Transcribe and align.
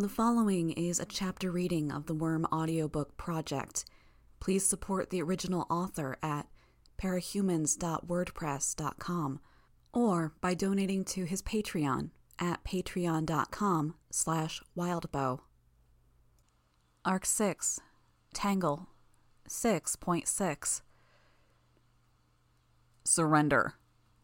The 0.00 0.08
following 0.08 0.70
is 0.70 1.00
a 1.00 1.04
chapter 1.04 1.50
reading 1.50 1.90
of 1.90 2.06
the 2.06 2.14
Worm 2.14 2.46
audiobook 2.52 3.16
project. 3.16 3.84
Please 4.38 4.64
support 4.64 5.10
the 5.10 5.20
original 5.20 5.66
author 5.68 6.16
at 6.22 6.46
parahumans.wordpress.com 7.02 9.40
or 9.92 10.32
by 10.40 10.54
donating 10.54 11.04
to 11.04 11.24
his 11.24 11.42
Patreon 11.42 12.10
at 12.38 12.62
patreon.com 12.62 13.96
slash 14.12 14.62
wildbow. 14.76 15.40
Arc 17.04 17.26
6, 17.26 17.80
Tangle, 18.32 18.86
6.6 19.48 20.82
Surrender, 23.04 23.74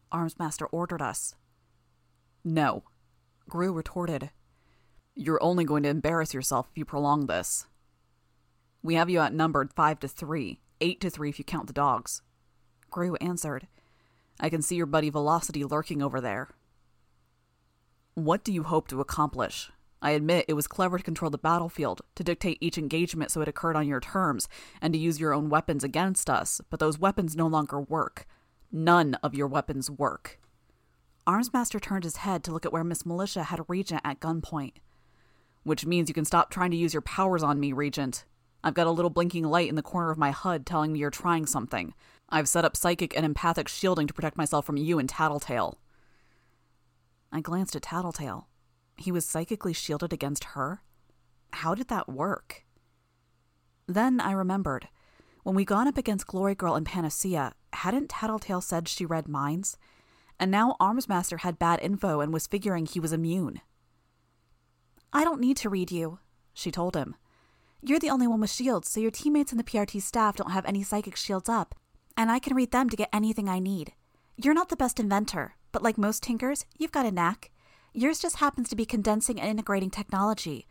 Armsmaster 0.09 0.67
ordered 0.71 1.01
us. 1.01 1.35
No, 2.45 2.85
Grue 3.49 3.73
retorted. 3.73 4.29
You're 5.17 5.41
only 5.41 5.63
going 5.63 5.83
to 5.83 5.89
embarrass 5.89 6.33
yourself 6.33 6.67
if 6.69 6.77
you 6.77 6.83
prolong 6.83 7.27
this. 7.27 7.67
We 8.83 8.95
have 8.95 9.09
you 9.09 9.19
outnumbered 9.19 9.71
five 9.73 9.99
to 10.01 10.09
three, 10.09 10.59
eight 10.81 10.99
to 10.99 11.09
three 11.09 11.29
if 11.29 11.39
you 11.39 11.45
count 11.45 11.67
the 11.67 11.73
dogs. 11.73 12.21
Grue 12.91 13.15
answered. 13.15 13.67
I 14.41 14.49
can 14.49 14.61
see 14.61 14.75
your 14.75 14.85
buddy 14.85 15.09
Velocity 15.09 15.63
lurking 15.63 16.01
over 16.01 16.19
there. 16.19 16.49
What 18.13 18.43
do 18.43 18.51
you 18.51 18.63
hope 18.63 18.89
to 18.89 18.99
accomplish? 18.99 19.71
I 20.01 20.11
admit 20.11 20.45
it 20.49 20.53
was 20.53 20.67
clever 20.67 20.97
to 20.97 21.03
control 21.03 21.31
the 21.31 21.37
battlefield, 21.37 22.01
to 22.15 22.23
dictate 22.23 22.57
each 22.59 22.77
engagement 22.77 23.31
so 23.31 23.41
it 23.41 23.47
occurred 23.47 23.77
on 23.77 23.87
your 23.87 24.01
terms, 24.01 24.49
and 24.81 24.93
to 24.93 24.99
use 24.99 25.19
your 25.19 25.33
own 25.33 25.49
weapons 25.49 25.83
against 25.83 26.29
us, 26.29 26.59
but 26.69 26.81
those 26.81 26.99
weapons 26.99 27.37
no 27.37 27.47
longer 27.47 27.79
work. 27.79 28.27
None 28.69 29.15
of 29.23 29.33
your 29.33 29.47
weapons 29.47 29.89
work. 29.89 30.41
Armsmaster 31.25 31.81
turned 31.81 32.03
his 32.03 32.17
head 32.17 32.43
to 32.43 32.51
look 32.51 32.65
at 32.65 32.73
where 32.73 32.83
Miss 32.83 33.05
Militia 33.05 33.43
had 33.43 33.61
Regent 33.69 34.01
at 34.03 34.19
gunpoint. 34.19 34.73
Which 35.65 35.85
means 35.85 36.07
you 36.07 36.15
can 36.15 36.23
stop 36.23 36.49
trying 36.49 36.71
to 36.71 36.77
use 36.77 36.93
your 36.93 37.01
powers 37.01 37.43
on 37.43 37.59
me, 37.59 37.73
Regent. 37.73 38.23
I've 38.63 38.75
got 38.75 38.87
a 38.87 38.91
little 38.91 39.09
blinking 39.09 39.43
light 39.43 39.67
in 39.67 39.75
the 39.75 39.81
corner 39.81 40.11
of 40.11 40.17
my 40.17 40.31
HUD 40.31 40.65
telling 40.65 40.93
me 40.93 40.99
you're 40.99 41.09
trying 41.09 41.45
something. 41.45 41.93
I've 42.29 42.47
set 42.47 42.63
up 42.63 42.77
psychic 42.77 43.15
and 43.15 43.25
empathic 43.25 43.67
shielding 43.67 44.07
to 44.07 44.13
protect 44.13 44.37
myself 44.37 44.65
from 44.65 44.77
you 44.77 44.99
and 44.99 45.09
Tattletale. 45.09 45.79
I 47.31 47.41
glanced 47.41 47.75
at 47.75 47.81
Tattletale. 47.81 48.47
He 48.95 49.11
was 49.11 49.25
psychically 49.25 49.73
shielded 49.73 50.13
against 50.13 50.45
her? 50.55 50.81
How 51.51 51.75
did 51.75 51.89
that 51.89 52.07
work? 52.07 52.63
Then 53.87 54.19
I 54.19 54.31
remembered. 54.31 54.87
When 55.43 55.55
we 55.55 55.65
gone 55.65 55.87
up 55.87 55.97
against 55.97 56.27
Glory 56.27 56.55
Girl 56.55 56.75
and 56.75 56.85
Panacea, 56.85 57.53
hadn't 57.73 58.09
Tattletale 58.09 58.61
said 58.61 58.87
she 58.87 59.05
read 59.05 59.27
minds? 59.27 59.77
And 60.39 60.49
now 60.49 60.75
Armsmaster 60.79 61.39
had 61.39 61.59
bad 61.59 61.79
info 61.81 62.19
and 62.19 62.33
was 62.33 62.47
figuring 62.47 62.85
he 62.85 62.99
was 62.99 63.13
immune. 63.13 63.61
I 65.15 65.23
don't 65.23 65.39
need 65.39 65.55
to 65.57 65.69
read 65.69 65.91
you, 65.91 66.19
she 66.53 66.71
told 66.71 66.93
him. 66.93 67.15
You're 67.81 67.99
the 67.99 68.09
only 68.09 68.27
one 68.27 68.41
with 68.41 68.51
shields, 68.51 68.89
so 68.89 68.99
your 68.99 69.11
teammates 69.11 69.53
and 69.53 69.57
the 69.57 69.63
PRT 69.63 70.01
staff 70.01 70.35
don't 70.35 70.51
have 70.51 70.65
any 70.65 70.83
psychic 70.83 71.15
shields 71.15 71.47
up, 71.47 71.73
and 72.17 72.29
I 72.29 72.37
can 72.37 72.53
read 72.53 72.71
them 72.71 72.89
to 72.89 72.97
get 72.97 73.07
anything 73.13 73.47
I 73.47 73.59
need. 73.59 73.93
You're 74.35 74.53
not 74.53 74.67
the 74.67 74.75
best 74.75 74.99
inventor, 74.99 75.55
but 75.71 75.81
like 75.81 75.97
most 75.97 76.21
tinkers, 76.21 76.65
you've 76.77 76.91
got 76.91 77.05
a 77.05 77.11
knack. 77.11 77.51
Yours 77.93 78.19
just 78.19 78.39
happens 78.39 78.67
to 78.67 78.75
be 78.75 78.85
condensing 78.85 79.39
and 79.39 79.49
integrating 79.49 79.89
technology. 79.89 80.67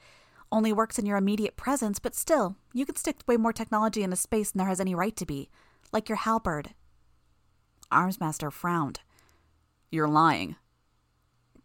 Only 0.52 0.74
works 0.74 0.98
in 0.98 1.06
your 1.06 1.16
immediate 1.16 1.56
presence, 1.56 1.98
but 1.98 2.14
still, 2.14 2.56
you 2.74 2.84
can 2.84 2.96
stick 2.96 3.20
way 3.26 3.38
more 3.38 3.54
technology 3.54 4.02
in 4.02 4.12
a 4.12 4.16
space 4.16 4.50
than 4.50 4.58
there 4.58 4.68
has 4.68 4.78
any 4.78 4.94
right 4.94 5.16
to 5.16 5.24
be, 5.24 5.48
like 5.90 6.10
your 6.10 6.18
halberd. 6.18 6.74
Armsmaster 7.90 8.52
frowned. 8.52 9.00
You're 9.90 10.06
lying. 10.06 10.56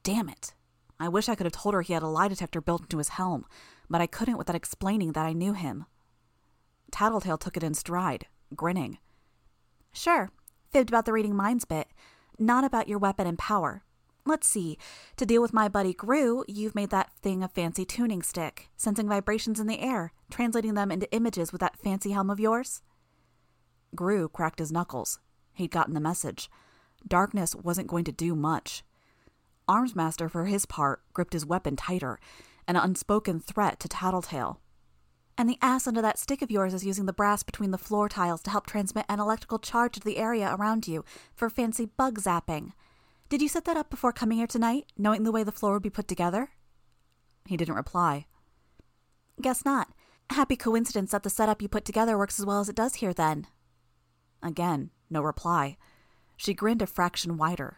Damn 0.01 0.29
it. 0.29 0.53
I 0.99 1.07
wish 1.07 1.29
I 1.29 1.35
could 1.35 1.45
have 1.45 1.53
told 1.53 1.73
her 1.73 1.81
he 1.81 1.93
had 1.93 2.03
a 2.03 2.07
lie 2.07 2.27
detector 2.27 2.61
built 2.61 2.81
into 2.81 2.97
his 2.97 3.09
helm, 3.09 3.45
but 3.89 4.01
I 4.01 4.07
couldn't 4.07 4.37
without 4.37 4.55
explaining 4.55 5.13
that 5.13 5.25
I 5.25 5.33
knew 5.33 5.53
him. 5.53 5.85
Tattletale 6.91 7.37
took 7.37 7.55
it 7.55 7.63
in 7.63 7.73
stride, 7.73 8.27
grinning. 8.55 8.97
Sure, 9.93 10.29
fibbed 10.71 10.89
about 10.89 11.05
the 11.05 11.13
reading 11.13 11.35
minds 11.35 11.65
bit, 11.65 11.87
not 12.37 12.63
about 12.63 12.87
your 12.87 12.99
weapon 12.99 13.27
and 13.27 13.37
power. 13.37 13.83
Let's 14.25 14.47
see. 14.47 14.77
To 15.17 15.25
deal 15.25 15.41
with 15.41 15.53
my 15.53 15.67
buddy 15.67 15.93
Grue, 15.93 16.43
you've 16.47 16.75
made 16.75 16.89
that 16.91 17.11
thing 17.21 17.41
a 17.41 17.47
fancy 17.47 17.85
tuning 17.85 18.21
stick, 18.21 18.69
sensing 18.75 19.07
vibrations 19.07 19.59
in 19.59 19.67
the 19.67 19.79
air, 19.79 20.11
translating 20.29 20.73
them 20.73 20.91
into 20.91 21.11
images 21.11 21.51
with 21.51 21.61
that 21.61 21.77
fancy 21.77 22.11
helm 22.11 22.29
of 22.29 22.39
yours. 22.39 22.81
Grue 23.95 24.29
cracked 24.29 24.59
his 24.59 24.71
knuckles. 24.71 25.19
He'd 25.53 25.71
gotten 25.71 25.93
the 25.93 25.99
message. 25.99 26.49
Darkness 27.07 27.55
wasn't 27.55 27.87
going 27.87 28.03
to 28.03 28.11
do 28.11 28.35
much. 28.35 28.83
Armsmaster, 29.69 30.29
for 30.29 30.45
his 30.45 30.65
part, 30.65 31.01
gripped 31.13 31.33
his 31.33 31.45
weapon 31.45 31.75
tighter, 31.75 32.19
an 32.67 32.75
unspoken 32.75 33.39
threat 33.39 33.79
to 33.79 33.87
Tattletale. 33.87 34.59
And 35.37 35.47
the 35.47 35.59
ass 35.61 35.87
under 35.87 36.01
that 36.01 36.19
stick 36.19 36.41
of 36.41 36.51
yours 36.51 36.73
is 36.73 36.85
using 36.85 37.05
the 37.05 37.13
brass 37.13 37.43
between 37.43 37.71
the 37.71 37.77
floor 37.77 38.09
tiles 38.09 38.41
to 38.43 38.49
help 38.49 38.65
transmit 38.65 39.05
an 39.07 39.21
electrical 39.21 39.59
charge 39.59 39.93
to 39.93 39.99
the 40.01 40.17
area 40.17 40.53
around 40.53 40.87
you 40.87 41.05
for 41.33 41.49
fancy 41.49 41.85
bug 41.85 42.19
zapping. 42.19 42.73
Did 43.29 43.41
you 43.41 43.47
set 43.47 43.63
that 43.65 43.77
up 43.77 43.89
before 43.89 44.11
coming 44.11 44.39
here 44.39 44.47
tonight, 44.47 44.87
knowing 44.97 45.23
the 45.23 45.31
way 45.31 45.43
the 45.43 45.51
floor 45.51 45.73
would 45.73 45.83
be 45.83 45.89
put 45.89 46.07
together? 46.07 46.49
He 47.45 47.55
didn't 47.55 47.75
reply. 47.75 48.25
Guess 49.39 49.63
not. 49.63 49.89
Happy 50.31 50.55
coincidence 50.55 51.11
that 51.11 51.23
the 51.23 51.29
setup 51.29 51.61
you 51.61 51.69
put 51.69 51.85
together 51.85 52.17
works 52.17 52.39
as 52.39 52.45
well 52.45 52.59
as 52.59 52.69
it 52.69 52.75
does 52.75 52.95
here, 52.95 53.13
then. 53.13 53.47
Again, 54.43 54.89
no 55.09 55.21
reply. 55.21 55.77
She 56.37 56.53
grinned 56.53 56.81
a 56.81 56.87
fraction 56.87 57.37
wider. 57.37 57.77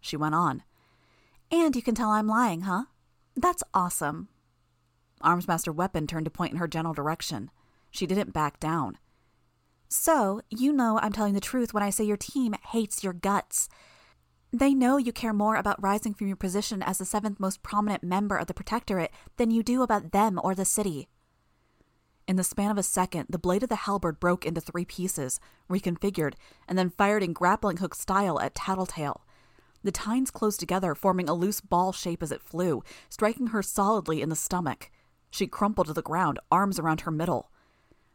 She 0.00 0.16
went 0.16 0.34
on. 0.34 0.62
And 1.52 1.76
you 1.76 1.82
can 1.82 1.94
tell 1.94 2.10
I'm 2.10 2.26
lying, 2.26 2.62
huh? 2.62 2.84
That's 3.36 3.62
awesome. 3.74 4.28
Armsmaster 5.22 5.74
Weapon 5.74 6.06
turned 6.06 6.24
to 6.24 6.30
point 6.30 6.52
in 6.52 6.58
her 6.58 6.66
general 6.66 6.94
direction. 6.94 7.50
She 7.90 8.06
didn't 8.06 8.32
back 8.32 8.58
down. 8.58 8.96
So, 9.88 10.40
you 10.48 10.72
know 10.72 10.98
I'm 11.02 11.12
telling 11.12 11.34
the 11.34 11.40
truth 11.40 11.74
when 11.74 11.82
I 11.82 11.90
say 11.90 12.04
your 12.04 12.16
team 12.16 12.54
hates 12.70 13.04
your 13.04 13.12
guts. 13.12 13.68
They 14.50 14.72
know 14.72 14.96
you 14.96 15.12
care 15.12 15.34
more 15.34 15.56
about 15.56 15.82
rising 15.82 16.14
from 16.14 16.26
your 16.26 16.36
position 16.36 16.82
as 16.82 16.96
the 16.96 17.04
seventh 17.04 17.38
most 17.38 17.62
prominent 17.62 18.02
member 18.02 18.36
of 18.36 18.46
the 18.46 18.54
Protectorate 18.54 19.12
than 19.36 19.50
you 19.50 19.62
do 19.62 19.82
about 19.82 20.12
them 20.12 20.40
or 20.42 20.54
the 20.54 20.64
city. 20.64 21.08
In 22.26 22.36
the 22.36 22.44
span 22.44 22.70
of 22.70 22.78
a 22.78 22.82
second, 22.82 23.26
the 23.28 23.38
blade 23.38 23.62
of 23.62 23.68
the 23.68 23.76
halberd 23.76 24.18
broke 24.18 24.46
into 24.46 24.60
three 24.60 24.86
pieces, 24.86 25.38
reconfigured, 25.68 26.34
and 26.66 26.78
then 26.78 26.88
fired 26.88 27.22
in 27.22 27.34
grappling 27.34 27.76
hook 27.76 27.94
style 27.94 28.40
at 28.40 28.54
Tattletale. 28.54 29.22
The 29.84 29.92
tines 29.92 30.30
closed 30.30 30.60
together, 30.60 30.94
forming 30.94 31.28
a 31.28 31.34
loose 31.34 31.60
ball 31.60 31.92
shape 31.92 32.22
as 32.22 32.30
it 32.30 32.42
flew, 32.42 32.84
striking 33.08 33.48
her 33.48 33.62
solidly 33.62 34.22
in 34.22 34.28
the 34.28 34.36
stomach. 34.36 34.90
She 35.30 35.46
crumpled 35.46 35.88
to 35.88 35.92
the 35.92 36.02
ground, 36.02 36.38
arms 36.50 36.78
around 36.78 37.02
her 37.02 37.10
middle. 37.10 37.50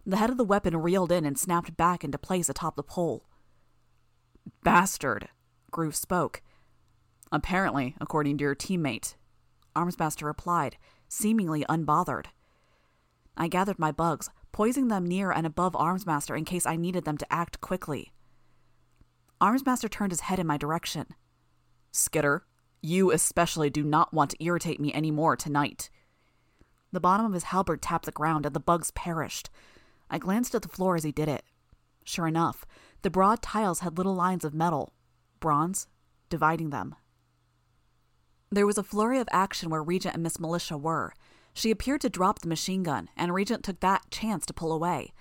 The 0.06 0.18
head 0.18 0.30
of 0.30 0.38
the 0.38 0.46
weapon 0.46 0.78
reeled 0.78 1.12
in 1.12 1.26
and 1.26 1.38
snapped 1.38 1.76
back 1.76 2.04
into 2.04 2.18
place 2.18 2.48
atop 2.48 2.76
the 2.76 2.84
pole. 2.84 3.26
Bastard, 4.64 5.30
Grue 5.72 5.92
spoke. 5.92 6.42
Apparently, 7.32 7.96
according 8.00 8.38
to 8.38 8.44
your 8.44 8.56
teammate, 8.56 9.16
Armsmaster 9.76 10.24
replied, 10.24 10.78
seemingly 11.10 11.66
unbothered. 11.68 12.28
I 13.36 13.48
gathered 13.48 13.78
my 13.78 13.92
bugs, 13.92 14.30
poising 14.52 14.88
them 14.88 15.06
near 15.06 15.32
and 15.32 15.46
above 15.46 15.74
Armsmaster 15.74 16.38
in 16.38 16.46
case 16.46 16.66
I 16.66 16.78
needed 16.78 17.04
them 17.04 17.18
to 17.18 17.34
act 17.34 17.60
quickly. 17.62 18.14
Armsmaster 19.42 19.90
turned 19.90 20.12
his 20.12 20.22
head 20.22 20.40
in 20.40 20.48
my 20.48 20.58
direction. 20.58 21.08
Skitter, 21.98 22.46
you 22.82 23.12
especially 23.12 23.70
do 23.70 23.84
not 23.84 24.14
want 24.14 24.32
to 24.32 24.44
irritate 24.44 24.80
me 24.80 24.94
any 24.94 25.12
more 25.12 25.36
tonight. 25.36 25.90
The 26.92 27.00
bottom 27.00 27.26
of 27.26 27.34
his 27.34 27.46
halberd 27.46 27.82
tapped 27.82 28.06
the 28.06 28.12
ground 28.12 28.46
and 28.46 28.56
the 28.56 28.60
bugs 28.60 28.92
perished. 28.92 29.50
I 30.10 30.20
glanced 30.20 30.56
at 30.56 30.62
the 30.62 30.70
floor 30.70 30.96
as 30.96 31.04
he 31.04 31.12
did 31.12 31.28
it. 31.28 31.44
Sure 32.04 32.28
enough, 32.28 32.66
the 33.02 33.10
broad 33.10 33.42
tiles 33.42 33.80
had 33.80 33.98
little 33.98 34.16
lines 34.16 34.46
of 34.46 34.54
metal, 34.54 34.94
bronze, 35.40 35.88
dividing 36.30 36.70
them. 36.70 36.96
There 38.50 38.66
was 38.66 38.78
a 38.78 38.84
flurry 38.84 39.20
of 39.20 39.28
action 39.32 39.70
where 39.70 39.84
Regent 39.84 40.14
and 40.14 40.24
Miss 40.24 40.40
Militia 40.40 40.78
were. 40.78 41.14
She 41.54 41.72
appeared 41.72 42.02
to 42.02 42.10
drop 42.10 42.40
the 42.40 42.48
machine 42.48 42.84
gun, 42.84 43.10
and 43.18 43.34
Regent 43.34 43.64
took 43.64 43.82
that 43.82 44.10
chance 44.10 44.46
to 44.46 44.54
pull 44.54 44.72
away. 44.72 45.12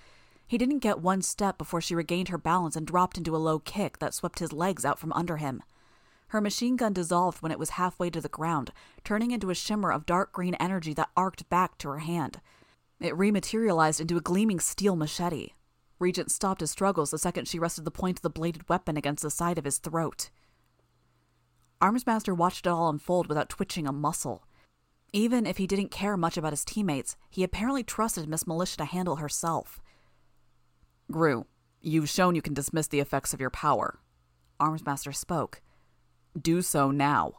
He 0.47 0.57
didn't 0.57 0.79
get 0.79 1.01
one 1.01 1.21
step 1.21 1.57
before 1.57 1.81
she 1.81 1.95
regained 1.95 2.29
her 2.29 2.37
balance 2.37 2.77
and 2.77 2.87
dropped 2.87 3.17
into 3.17 3.35
a 3.35 3.37
low 3.37 3.59
kick 3.59 3.99
that 3.99 4.13
swept 4.13 4.39
his 4.39 4.53
legs 4.53 4.85
out 4.85 4.97
from 4.97 5.11
under 5.11 5.37
him. 5.37 5.61
Her 6.29 6.41
machine 6.41 6.75
gun 6.75 6.93
dissolved 6.93 7.41
when 7.41 7.51
it 7.51 7.59
was 7.59 7.71
halfway 7.71 8.09
to 8.09 8.19
the 8.19 8.27
ground, 8.27 8.71
turning 9.03 9.31
into 9.31 9.49
a 9.49 9.55
shimmer 9.55 9.91
of 9.91 10.05
dark 10.05 10.33
green 10.33 10.55
energy 10.55 10.93
that 10.93 11.09
arced 11.15 11.47
back 11.49 11.77
to 11.79 11.89
her 11.89 11.99
hand. 11.99 12.41
It 12.99 13.15
rematerialized 13.15 14.01
into 14.01 14.17
a 14.17 14.21
gleaming 14.21 14.59
steel 14.59 14.95
machete. 14.95 15.51
Regent 15.99 16.31
stopped 16.31 16.61
his 16.61 16.71
struggles 16.71 17.11
the 17.11 17.17
second 17.17 17.47
she 17.47 17.59
rested 17.59 17.85
the 17.85 17.91
point 17.91 18.19
of 18.19 18.21
the 18.23 18.29
bladed 18.29 18.67
weapon 18.67 18.97
against 18.97 19.23
the 19.23 19.29
side 19.29 19.57
of 19.57 19.65
his 19.65 19.77
throat. 19.77 20.29
Armsmaster 21.81 22.35
watched 22.35 22.65
it 22.65 22.69
all 22.69 22.89
unfold 22.89 23.27
without 23.27 23.49
twitching 23.49 23.87
a 23.87 23.93
muscle. 23.93 24.43
Even 25.13 25.45
if 25.45 25.57
he 25.57 25.67
didn't 25.67 25.91
care 25.91 26.17
much 26.17 26.37
about 26.37 26.51
his 26.51 26.65
teammates, 26.65 27.15
he 27.29 27.43
apparently 27.43 27.83
trusted 27.83 28.27
Miss 28.27 28.45
Militia 28.45 28.77
to 28.77 28.85
handle 28.85 29.17
herself. 29.17 29.79
Grue, 31.09 31.45
you've 31.81 32.09
shown 32.09 32.35
you 32.35 32.41
can 32.41 32.53
dismiss 32.53 32.87
the 32.87 32.99
effects 32.99 33.33
of 33.33 33.39
your 33.39 33.49
power. 33.49 33.99
Armsmaster 34.59 35.15
spoke. 35.15 35.61
Do 36.39 36.61
so 36.61 36.91
now. 36.91 37.33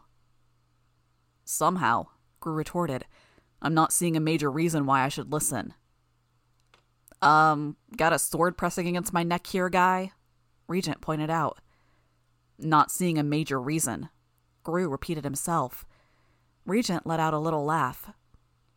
Somehow, 1.45 2.07
Grue 2.41 2.55
retorted. 2.55 3.05
I'm 3.61 3.75
not 3.75 3.93
seeing 3.93 4.17
a 4.17 4.21
major 4.21 4.51
reason 4.51 4.87
why 4.87 5.03
I 5.05 5.09
should 5.09 5.33
listen. 5.33 5.75
Um, 7.21 7.77
got 7.97 8.13
a 8.13 8.19
sword 8.19 8.57
pressing 8.57 8.87
against 8.87 9.13
my 9.13 9.23
neck 9.23 9.47
here, 9.47 9.69
guy? 9.69 10.13
Regent 10.69 11.01
pointed 11.01 11.31
out. 11.31 11.59
Not 12.59 12.91
seeing 12.91 13.19
a 13.19 13.23
major 13.23 13.61
reason. 13.61 14.09
Grue 14.63 14.89
repeated 14.89 15.25
himself. 15.25 15.85
Regent 16.67 17.07
let 17.07 17.21
out 17.21 17.35
a 17.35 17.39
little 17.39 17.65
laugh. 17.65 18.13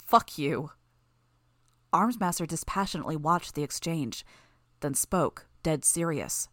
Fuck 0.05 0.37
you. 0.37 0.71
Armsmaster 1.93 2.47
dispassionately 2.47 3.17
watched 3.17 3.53
the 3.53 3.63
exchange, 3.63 4.25
then 4.79 4.93
spoke, 4.93 5.47
dead 5.61 5.83
serious. 5.83 6.47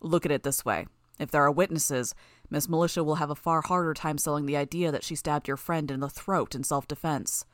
Look 0.00 0.26
at 0.26 0.32
it 0.32 0.42
this 0.42 0.64
way. 0.64 0.86
If 1.18 1.30
there 1.30 1.42
are 1.42 1.50
witnesses, 1.50 2.14
Miss 2.50 2.68
Militia 2.68 3.02
will 3.02 3.16
have 3.16 3.30
a 3.30 3.34
far 3.34 3.62
harder 3.62 3.94
time 3.94 4.18
selling 4.18 4.46
the 4.46 4.56
idea 4.56 4.92
that 4.92 5.04
she 5.04 5.14
stabbed 5.14 5.48
your 5.48 5.56
friend 5.56 5.90
in 5.90 6.00
the 6.00 6.08
throat 6.08 6.54
in 6.54 6.62
self 6.62 6.86
defense. 6.86 7.44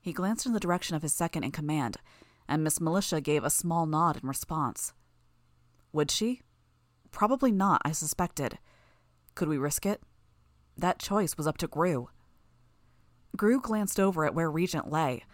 He 0.00 0.12
glanced 0.12 0.46
in 0.46 0.52
the 0.52 0.60
direction 0.60 0.94
of 0.94 1.02
his 1.02 1.12
second 1.12 1.44
in 1.44 1.50
command, 1.50 1.96
and 2.48 2.62
Miss 2.62 2.80
Militia 2.80 3.20
gave 3.20 3.42
a 3.44 3.50
small 3.50 3.86
nod 3.86 4.20
in 4.22 4.28
response. 4.28 4.92
Would 5.92 6.10
she? 6.10 6.42
Probably 7.10 7.50
not, 7.50 7.82
I 7.84 7.92
suspected. 7.92 8.58
Could 9.34 9.48
we 9.48 9.58
risk 9.58 9.84
it? 9.84 10.02
That 10.76 10.98
choice 10.98 11.36
was 11.36 11.46
up 11.46 11.58
to 11.58 11.66
Grue. 11.66 12.08
Grue 13.36 13.60
glanced 13.60 13.98
over 13.98 14.24
at 14.24 14.34
where 14.34 14.50
Regent 14.50 14.90
lay. 14.90 15.24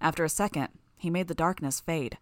After 0.00 0.24
a 0.24 0.28
second, 0.28 0.68
he 0.96 1.10
made 1.10 1.28
the 1.28 1.34
darkness 1.34 1.80
fade. 1.80 2.18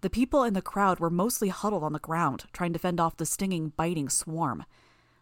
The 0.00 0.10
people 0.10 0.44
in 0.44 0.54
the 0.54 0.62
crowd 0.62 1.00
were 1.00 1.10
mostly 1.10 1.48
huddled 1.48 1.82
on 1.82 1.92
the 1.92 1.98
ground, 1.98 2.44
trying 2.52 2.72
to 2.72 2.78
fend 2.78 3.00
off 3.00 3.16
the 3.16 3.26
stinging, 3.26 3.70
biting 3.76 4.08
swarm. 4.08 4.64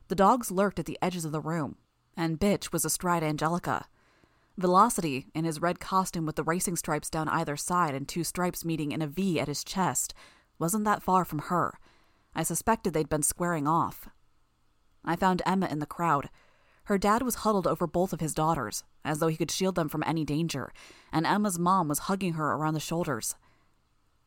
The 0.08 0.14
dogs 0.14 0.50
lurked 0.50 0.78
at 0.78 0.87
the 0.87 0.99
edges 1.00 1.25
of 1.25 1.32
the 1.32 1.40
room, 1.40 1.76
and 2.16 2.38
Bitch 2.38 2.72
was 2.72 2.84
astride 2.84 3.22
Angelica. 3.22 3.87
Velocity, 4.58 5.28
in 5.34 5.44
his 5.44 5.62
red 5.62 5.81
costume 5.81 6.26
with 6.26 6.37
the 6.37 6.43
racing 6.43 6.76
stripes 6.76 7.08
down 7.08 7.28
either 7.28 7.56
side 7.56 7.94
and 7.94 8.06
two 8.06 8.22
stripes 8.22 8.64
meeting 8.64 8.93
in 8.93 9.00
a 9.00 9.06
V 9.06 9.40
at 9.40 9.49
his 9.49 9.64
chest, 9.64 10.12
wasn't 10.58 10.84
that 10.84 11.02
far 11.02 11.25
from 11.25 11.38
her. 11.38 11.78
I 12.34 12.43
suspected 12.43 12.93
they'd 12.93 13.08
been 13.08 13.22
squaring 13.22 13.66
off. 13.66 14.08
I 15.04 15.16
found 15.16 15.43
Emma 15.46 15.66
in 15.70 15.78
the 15.78 15.87
crowd. 15.87 16.28
Her 16.84 16.99
dad 16.99 17.22
was 17.22 17.37
huddled 17.37 17.66
over 17.66 17.87
both 17.87 18.12
of 18.12 18.20
his 18.20 18.34
daughters, 18.34 18.84
as 19.04 19.19
though 19.19 19.28
he 19.28 19.37
could 19.37 19.50
shield 19.50 19.75
them 19.75 19.88
from 19.88 20.02
any 20.06 20.25
danger, 20.25 20.72
and 21.12 21.26
Emma's 21.26 21.58
mom 21.58 21.88
was 21.88 22.00
hugging 22.00 22.34
her 22.34 22.52
around 22.52 22.75
the 22.75 22.81
shoulders. 22.81 23.37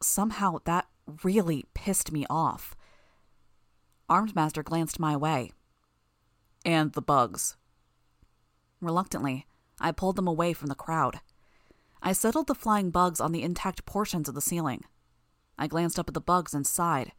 Somehow 0.02 0.58
that 0.66 0.88
really 1.24 1.66
pissed 1.74 2.12
me 2.12 2.26
off. 2.30 2.76
Armsmaster 4.10 4.64
glanced 4.64 5.00
my 5.00 5.16
way. 5.16 5.52
And 6.66 6.92
the 6.94 7.02
bugs. 7.02 7.56
Reluctantly, 8.82 9.46
I 9.80 9.92
pulled 9.92 10.16
them 10.16 10.28
away 10.28 10.52
from 10.52 10.68
the 10.68 10.76
crowd. 10.76 11.22
I 12.02 12.12
settled 12.12 12.48
the 12.48 12.56
flying 12.56 12.90
bugs 12.90 13.22
on 13.22 13.32
the 13.32 13.44
intact 13.44 13.86
portions 13.86 14.28
of 14.28 14.36
the 14.36 14.42
ceiling. 14.42 14.84
I 15.58 15.68
glanced 15.68 15.98
up 15.98 16.08
at 16.08 16.14
the 16.14 16.22
bugs 16.22 16.54
and 16.54 16.66
sighed. 16.66 17.12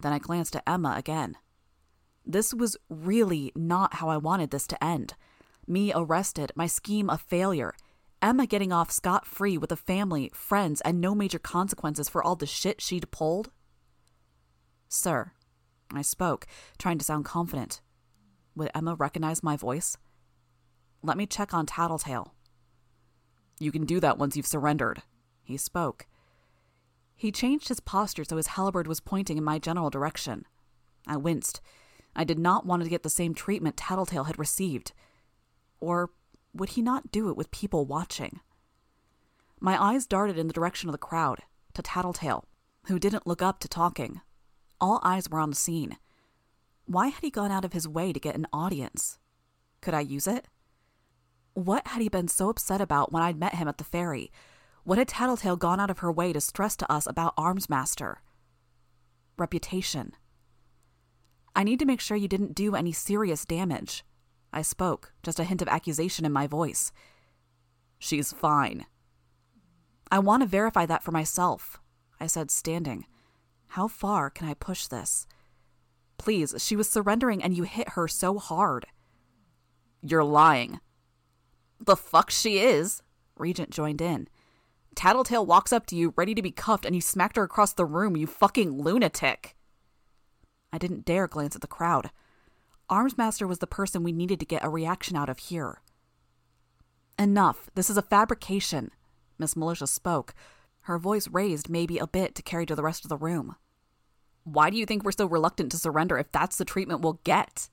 Then 0.00 0.12
I 0.12 0.18
glanced 0.18 0.56
at 0.56 0.62
Emma 0.66 0.94
again. 0.96 1.36
This 2.24 2.54
was 2.54 2.76
really 2.88 3.52
not 3.54 3.94
how 3.94 4.08
I 4.08 4.16
wanted 4.16 4.50
this 4.50 4.66
to 4.68 4.82
end. 4.82 5.14
Me 5.66 5.92
arrested, 5.94 6.52
my 6.54 6.66
scheme 6.66 7.10
a 7.10 7.18
failure, 7.18 7.74
Emma 8.22 8.46
getting 8.46 8.72
off 8.72 8.90
scot 8.90 9.26
free 9.26 9.56
with 9.56 9.72
a 9.72 9.76
family, 9.76 10.30
friends, 10.34 10.80
and 10.82 11.00
no 11.00 11.14
major 11.14 11.38
consequences 11.38 12.08
for 12.08 12.22
all 12.22 12.36
the 12.36 12.46
shit 12.46 12.80
she'd 12.80 13.10
pulled. 13.10 13.50
Sir, 14.88 15.32
I 15.92 16.02
spoke, 16.02 16.46
trying 16.78 16.98
to 16.98 17.04
sound 17.04 17.24
confident. 17.24 17.80
Would 18.56 18.70
Emma 18.74 18.94
recognize 18.94 19.42
my 19.42 19.56
voice? 19.56 19.96
Let 21.02 21.16
me 21.16 21.26
check 21.26 21.54
on 21.54 21.66
Tattletale. 21.66 22.34
You 23.58 23.72
can 23.72 23.84
do 23.84 24.00
that 24.00 24.18
once 24.18 24.36
you've 24.36 24.46
surrendered, 24.46 25.02
he 25.42 25.56
spoke. 25.56 26.06
He 27.14 27.30
changed 27.30 27.68
his 27.68 27.80
posture 27.80 28.24
so 28.24 28.36
his 28.36 28.48
halberd 28.48 28.86
was 28.86 29.00
pointing 29.00 29.36
in 29.36 29.44
my 29.44 29.58
general 29.58 29.90
direction. 29.90 30.46
I 31.06 31.16
winced. 31.16 31.60
I 32.16 32.24
did 32.24 32.38
not 32.38 32.66
want 32.66 32.82
to 32.82 32.88
get 32.88 33.02
the 33.02 33.10
same 33.10 33.34
treatment 33.34 33.76
Tattletale 33.76 34.24
had 34.24 34.38
received. 34.38 34.92
Or 35.80 36.10
would 36.54 36.70
he 36.70 36.82
not 36.82 37.12
do 37.12 37.28
it 37.28 37.36
with 37.36 37.50
people 37.50 37.84
watching? 37.84 38.40
My 39.60 39.82
eyes 39.82 40.06
darted 40.06 40.38
in 40.38 40.46
the 40.46 40.54
direction 40.54 40.88
of 40.88 40.92
the 40.92 40.98
crowd, 40.98 41.40
to 41.74 41.82
Tattletale, 41.82 42.46
who 42.86 42.98
didn't 42.98 43.26
look 43.26 43.42
up 43.42 43.60
to 43.60 43.68
talking. 43.68 44.22
All 44.80 45.00
eyes 45.02 45.28
were 45.28 45.40
on 45.40 45.50
the 45.50 45.56
scene. 45.56 45.98
Why 46.90 47.06
had 47.06 47.22
he 47.22 47.30
gone 47.30 47.52
out 47.52 47.64
of 47.64 47.72
his 47.72 47.86
way 47.86 48.12
to 48.12 48.18
get 48.18 48.34
an 48.34 48.48
audience? 48.52 49.20
Could 49.80 49.94
I 49.94 50.00
use 50.00 50.26
it? 50.26 50.48
What 51.54 51.86
had 51.86 52.02
he 52.02 52.08
been 52.08 52.26
so 52.26 52.48
upset 52.48 52.80
about 52.80 53.12
when 53.12 53.22
I'd 53.22 53.38
met 53.38 53.54
him 53.54 53.68
at 53.68 53.78
the 53.78 53.84
ferry? 53.84 54.32
What 54.82 54.98
had 54.98 55.06
Tattletale 55.06 55.54
gone 55.54 55.78
out 55.78 55.90
of 55.90 56.00
her 56.00 56.10
way 56.10 56.32
to 56.32 56.40
stress 56.40 56.74
to 56.78 56.92
us 56.92 57.06
about 57.06 57.36
Armsmaster? 57.36 58.16
Reputation. 59.38 60.16
I 61.54 61.62
need 61.62 61.78
to 61.78 61.84
make 61.84 62.00
sure 62.00 62.16
you 62.16 62.26
didn't 62.26 62.56
do 62.56 62.74
any 62.74 62.90
serious 62.90 63.44
damage. 63.44 64.04
I 64.52 64.62
spoke, 64.62 65.12
just 65.22 65.38
a 65.38 65.44
hint 65.44 65.62
of 65.62 65.68
accusation 65.68 66.24
in 66.24 66.32
my 66.32 66.48
voice. 66.48 66.90
She's 68.00 68.32
fine. 68.32 68.84
I 70.10 70.18
want 70.18 70.42
to 70.42 70.48
verify 70.48 70.86
that 70.86 71.04
for 71.04 71.12
myself, 71.12 71.78
I 72.18 72.26
said, 72.26 72.50
standing. 72.50 73.06
How 73.68 73.86
far 73.86 74.28
can 74.28 74.48
I 74.48 74.54
push 74.54 74.88
this? 74.88 75.28
Please, 76.20 76.54
she 76.58 76.76
was 76.76 76.86
surrendering 76.86 77.42
and 77.42 77.56
you 77.56 77.62
hit 77.62 77.90
her 77.90 78.06
so 78.06 78.38
hard. 78.38 78.84
You're 80.02 80.22
lying. 80.22 80.78
The 81.80 81.96
fuck 81.96 82.28
she 82.28 82.58
is, 82.58 83.02
Regent 83.36 83.70
joined 83.70 84.02
in. 84.02 84.28
Tattletale 84.94 85.46
walks 85.46 85.72
up 85.72 85.86
to 85.86 85.96
you, 85.96 86.12
ready 86.16 86.34
to 86.34 86.42
be 86.42 86.50
cuffed, 86.50 86.84
and 86.84 86.94
you 86.94 87.00
smacked 87.00 87.36
her 87.36 87.42
across 87.42 87.72
the 87.72 87.86
room, 87.86 88.18
you 88.18 88.26
fucking 88.26 88.82
lunatic. 88.82 89.56
I 90.70 90.76
didn't 90.76 91.06
dare 91.06 91.26
glance 91.26 91.54
at 91.54 91.62
the 91.62 91.66
crowd. 91.66 92.10
Armsmaster 92.90 93.48
was 93.48 93.60
the 93.60 93.66
person 93.66 94.02
we 94.02 94.12
needed 94.12 94.40
to 94.40 94.46
get 94.46 94.62
a 94.62 94.68
reaction 94.68 95.16
out 95.16 95.30
of 95.30 95.38
here. 95.38 95.80
Enough. 97.18 97.70
This 97.74 97.88
is 97.88 97.96
a 97.96 98.02
fabrication, 98.02 98.90
Miss 99.38 99.56
Militia 99.56 99.86
spoke, 99.86 100.34
her 100.82 100.98
voice 100.98 101.28
raised 101.28 101.70
maybe 101.70 101.96
a 101.96 102.06
bit 102.06 102.34
to 102.34 102.42
carry 102.42 102.66
to 102.66 102.76
the 102.76 102.82
rest 102.82 103.06
of 103.06 103.08
the 103.08 103.16
room. 103.16 103.56
Why 104.44 104.70
do 104.70 104.76
you 104.76 104.86
think 104.86 105.04
we're 105.04 105.12
so 105.12 105.26
reluctant 105.26 105.70
to 105.72 105.78
surrender 105.78 106.18
if 106.18 106.32
that's 106.32 106.56
the 106.56 106.64
treatment 106.64 107.02
we'll 107.02 107.20
get? 107.24 107.68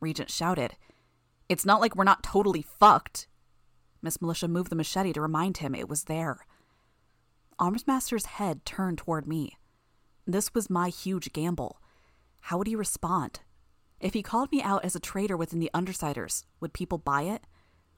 Regent 0.00 0.30
shouted. 0.30 0.76
It's 1.48 1.64
not 1.64 1.80
like 1.80 1.96
we're 1.96 2.04
not 2.04 2.22
totally 2.22 2.62
fucked. 2.62 3.26
Miss 4.02 4.20
Militia 4.20 4.48
moved 4.48 4.70
the 4.70 4.76
machete 4.76 5.12
to 5.12 5.20
remind 5.20 5.58
him 5.58 5.74
it 5.74 5.88
was 5.88 6.04
there. 6.04 6.46
Armsmaster's 7.58 8.26
head 8.26 8.64
turned 8.64 8.98
toward 8.98 9.26
me. 9.26 9.56
This 10.26 10.52
was 10.54 10.70
my 10.70 10.88
huge 10.88 11.32
gamble. 11.32 11.80
How 12.40 12.58
would 12.58 12.66
he 12.66 12.74
respond? 12.76 13.40
If 14.00 14.14
he 14.14 14.22
called 14.22 14.50
me 14.50 14.60
out 14.62 14.84
as 14.84 14.96
a 14.96 15.00
traitor 15.00 15.36
within 15.36 15.60
the 15.60 15.70
Undersiders, 15.72 16.44
would 16.60 16.72
people 16.72 16.98
buy 16.98 17.22
it? 17.22 17.44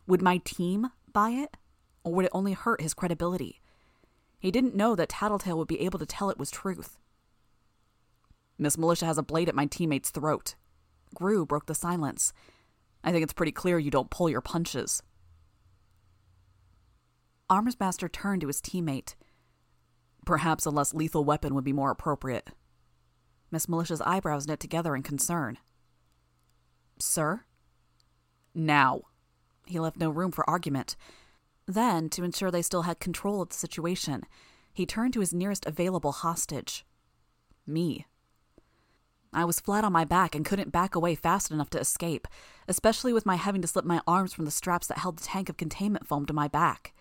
Would 0.06 0.20
my 0.20 0.38
team 0.44 0.88
buy 1.12 1.30
it? 1.30 1.56
Or 2.02 2.12
would 2.12 2.26
it 2.26 2.30
only 2.34 2.52
hurt 2.52 2.82
his 2.82 2.92
credibility? 2.92 3.60
He 4.38 4.50
didn't 4.50 4.74
know 4.74 4.94
that 4.94 5.08
Tattletale 5.08 5.56
would 5.56 5.68
be 5.68 5.80
able 5.80 5.98
to 5.98 6.06
tell 6.06 6.28
it 6.28 6.38
was 6.38 6.50
truth. 6.50 6.98
Miss 8.58 8.78
Militia 8.78 9.06
has 9.06 9.18
a 9.18 9.22
blade 9.22 9.48
at 9.48 9.54
my 9.54 9.66
teammate's 9.66 10.10
throat. 10.10 10.54
Grue 11.14 11.44
broke 11.44 11.66
the 11.66 11.74
silence. 11.74 12.32
I 13.02 13.12
think 13.12 13.22
it's 13.22 13.32
pretty 13.32 13.52
clear 13.52 13.78
you 13.78 13.90
don't 13.90 14.10
pull 14.10 14.30
your 14.30 14.40
punches. 14.40 15.02
Armsmaster 17.50 18.10
turned 18.10 18.40
to 18.40 18.46
his 18.46 18.60
teammate. 18.60 19.14
Perhaps 20.24 20.64
a 20.64 20.70
less 20.70 20.94
lethal 20.94 21.24
weapon 21.24 21.54
would 21.54 21.64
be 21.64 21.72
more 21.72 21.90
appropriate. 21.90 22.50
Miss 23.50 23.68
Militia's 23.68 24.00
eyebrows 24.00 24.46
knit 24.46 24.60
together 24.60 24.96
in 24.96 25.02
concern. 25.02 25.58
Sir? 26.98 27.44
Now. 28.54 29.02
He 29.66 29.80
left 29.80 29.96
no 29.96 30.10
room 30.10 30.30
for 30.30 30.48
argument. 30.48 30.96
Then, 31.66 32.08
to 32.10 32.24
ensure 32.24 32.50
they 32.50 32.62
still 32.62 32.82
had 32.82 33.00
control 33.00 33.40
of 33.40 33.48
the 33.50 33.54
situation, 33.54 34.22
he 34.72 34.86
turned 34.86 35.14
to 35.14 35.20
his 35.20 35.32
nearest 35.32 35.66
available 35.66 36.12
hostage 36.12 36.84
me. 37.66 38.06
I 39.34 39.44
was 39.44 39.60
flat 39.60 39.84
on 39.84 39.92
my 39.92 40.04
back 40.04 40.34
and 40.34 40.44
couldn't 40.44 40.72
back 40.72 40.94
away 40.94 41.14
fast 41.14 41.50
enough 41.50 41.70
to 41.70 41.80
escape, 41.80 42.26
especially 42.68 43.12
with 43.12 43.26
my 43.26 43.36
having 43.36 43.62
to 43.62 43.68
slip 43.68 43.84
my 43.84 44.00
arms 44.06 44.32
from 44.32 44.44
the 44.44 44.50
straps 44.50 44.86
that 44.86 44.98
held 44.98 45.18
the 45.18 45.24
tank 45.24 45.48
of 45.48 45.56
containment 45.56 46.06
foam 46.06 46.26
to 46.26 46.32
my 46.32 46.48
back. 46.48 46.94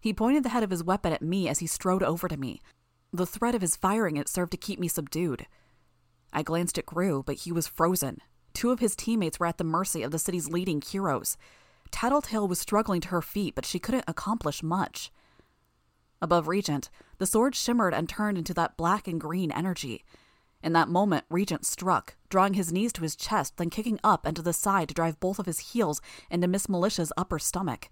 He 0.00 0.12
pointed 0.12 0.44
the 0.44 0.50
head 0.50 0.62
of 0.62 0.70
his 0.70 0.84
weapon 0.84 1.12
at 1.12 1.22
me 1.22 1.48
as 1.48 1.58
he 1.58 1.66
strode 1.66 2.02
over 2.02 2.28
to 2.28 2.36
me. 2.36 2.60
The 3.12 3.26
threat 3.26 3.54
of 3.54 3.62
his 3.62 3.76
firing 3.76 4.16
it 4.16 4.28
served 4.28 4.52
to 4.52 4.56
keep 4.56 4.78
me 4.78 4.88
subdued. 4.88 5.46
I 6.32 6.42
glanced 6.42 6.78
at 6.78 6.86
Grue, 6.86 7.22
but 7.24 7.36
he 7.36 7.52
was 7.52 7.66
frozen, 7.66 8.20
Two 8.58 8.72
of 8.72 8.80
his 8.80 8.96
teammates 8.96 9.38
were 9.38 9.46
at 9.46 9.58
the 9.58 9.62
mercy 9.62 10.02
of 10.02 10.10
the 10.10 10.18
city's 10.18 10.48
leading 10.48 10.82
heroes. 10.82 11.36
Tattletale 11.92 12.48
was 12.48 12.58
struggling 12.58 13.00
to 13.02 13.10
her 13.10 13.22
feet, 13.22 13.54
but 13.54 13.64
she 13.64 13.78
couldn't 13.78 14.02
accomplish 14.08 14.64
much. 14.64 15.12
Above 16.20 16.48
Regent, 16.48 16.90
the 17.18 17.26
sword 17.26 17.54
shimmered 17.54 17.94
and 17.94 18.08
turned 18.08 18.36
into 18.36 18.52
that 18.54 18.76
black 18.76 19.06
and 19.06 19.20
green 19.20 19.52
energy. 19.52 20.04
In 20.62 20.72
that 20.72 20.88
moment, 20.88 21.24
Regent 21.30 21.64
struck, 21.64 22.16
drawing 22.28 22.54
his 22.54 22.72
knees 22.72 22.92
to 22.94 23.02
his 23.02 23.14
chest, 23.14 23.56
then 23.56 23.70
kicking 23.70 24.00
up 24.02 24.26
and 24.26 24.34
to 24.36 24.42
the 24.42 24.52
side 24.52 24.88
to 24.88 24.94
drive 24.94 25.20
both 25.20 25.38
of 25.38 25.46
his 25.46 25.60
heels 25.60 26.00
into 26.30 26.48
Miss 26.48 26.68
Militia's 26.68 27.12
upper 27.16 27.38
stomach. 27.38 27.88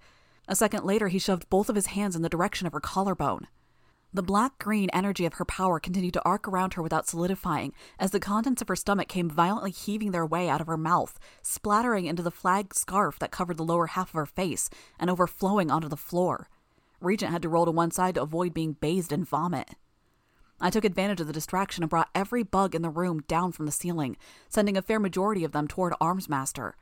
A 0.49 0.56
second 0.56 0.85
later, 0.85 1.08
he 1.08 1.18
shoved 1.18 1.49
both 1.49 1.68
of 1.68 1.76
his 1.76 1.87
hands 1.87 2.16
in 2.16 2.23
the 2.23 2.28
direction 2.28 2.66
of 2.66 2.73
her 2.73 2.80
collarbone. 2.80 3.46
The 4.12 4.23
black 4.23 4.58
green 4.58 4.88
energy 4.92 5.26
of 5.26 5.35
her 5.35 5.44
power 5.44 5.78
continued 5.78 6.14
to 6.14 6.25
arc 6.25 6.49
around 6.49 6.75
her 6.75 6.82
without 6.82 7.06
solidifying, 7.06 7.73
as 7.99 8.12
the 8.12 8.20
contents 8.20 8.62
of 8.62 8.68
her 8.68 8.76
stomach 8.76 9.08
came 9.08 9.28
violently 9.28 9.70
heaving 9.70 10.12
their 10.12 10.25
way 10.25 10.49
out 10.49 10.61
of 10.61 10.68
her 10.68 10.76
mouth, 10.76 11.18
splattering 11.42 12.06
into 12.06 12.23
the 12.23 12.30
flag 12.30 12.73
scarf 12.75 13.18
that 13.18 13.30
covered 13.30 13.58
the 13.58 13.64
lower 13.64 13.88
half 13.88 14.08
of 14.08 14.14
her 14.14 14.26
face 14.26 14.70
and 14.99 15.11
overflowing 15.11 15.70
onto 15.70 15.88
the 15.88 15.96
floor. 15.96 16.49
Regent 17.00 17.32
had 17.32 17.42
to 17.42 17.49
roll 17.49 17.66
to 17.66 17.70
one 17.70 17.90
side 17.90 18.14
to 18.14 18.23
avoid 18.23 18.54
being 18.54 18.73
bathed 18.73 19.12
in 19.12 19.25
vomit. 19.25 19.75
I 20.60 20.70
took 20.70 20.84
advantage 20.84 21.20
of 21.20 21.26
the 21.26 21.32
distraction 21.32 21.82
and 21.82 21.90
brought 21.90 22.10
every 22.14 22.42
bug 22.42 22.75
in 22.75 22.82
the 22.82 22.90
room 22.90 23.20
down 23.28 23.52
from 23.52 23.66
the 23.66 23.72
ceiling, 23.72 24.16
sending 24.48 24.76
a 24.76 24.82
fair 24.82 24.98
majority 24.98 25.44
of 25.44 25.52
them 25.52 25.68
toward 25.68 25.92
Armsmaster. 26.00 26.72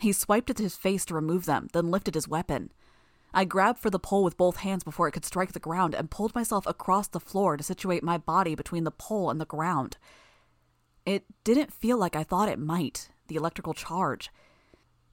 He 0.00 0.12
swiped 0.12 0.50
at 0.50 0.58
his 0.58 0.76
face 0.76 1.04
to 1.06 1.14
remove 1.14 1.44
them, 1.44 1.68
then 1.72 1.90
lifted 1.90 2.14
his 2.14 2.28
weapon. 2.28 2.70
I 3.34 3.44
grabbed 3.44 3.80
for 3.80 3.90
the 3.90 3.98
pole 3.98 4.24
with 4.24 4.36
both 4.36 4.58
hands 4.58 4.84
before 4.84 5.08
it 5.08 5.12
could 5.12 5.24
strike 5.24 5.52
the 5.52 5.58
ground 5.58 5.94
and 5.94 6.10
pulled 6.10 6.34
myself 6.34 6.66
across 6.66 7.08
the 7.08 7.20
floor 7.20 7.56
to 7.56 7.64
situate 7.64 8.02
my 8.02 8.18
body 8.18 8.54
between 8.54 8.84
the 8.84 8.90
pole 8.90 9.30
and 9.30 9.40
the 9.40 9.44
ground. 9.44 9.98
It 11.04 11.24
didn't 11.44 11.72
feel 11.72 11.98
like 11.98 12.14
I 12.14 12.22
thought 12.22 12.48
it 12.48 12.58
might, 12.58 13.08
the 13.26 13.36
electrical 13.36 13.74
charge. 13.74 14.30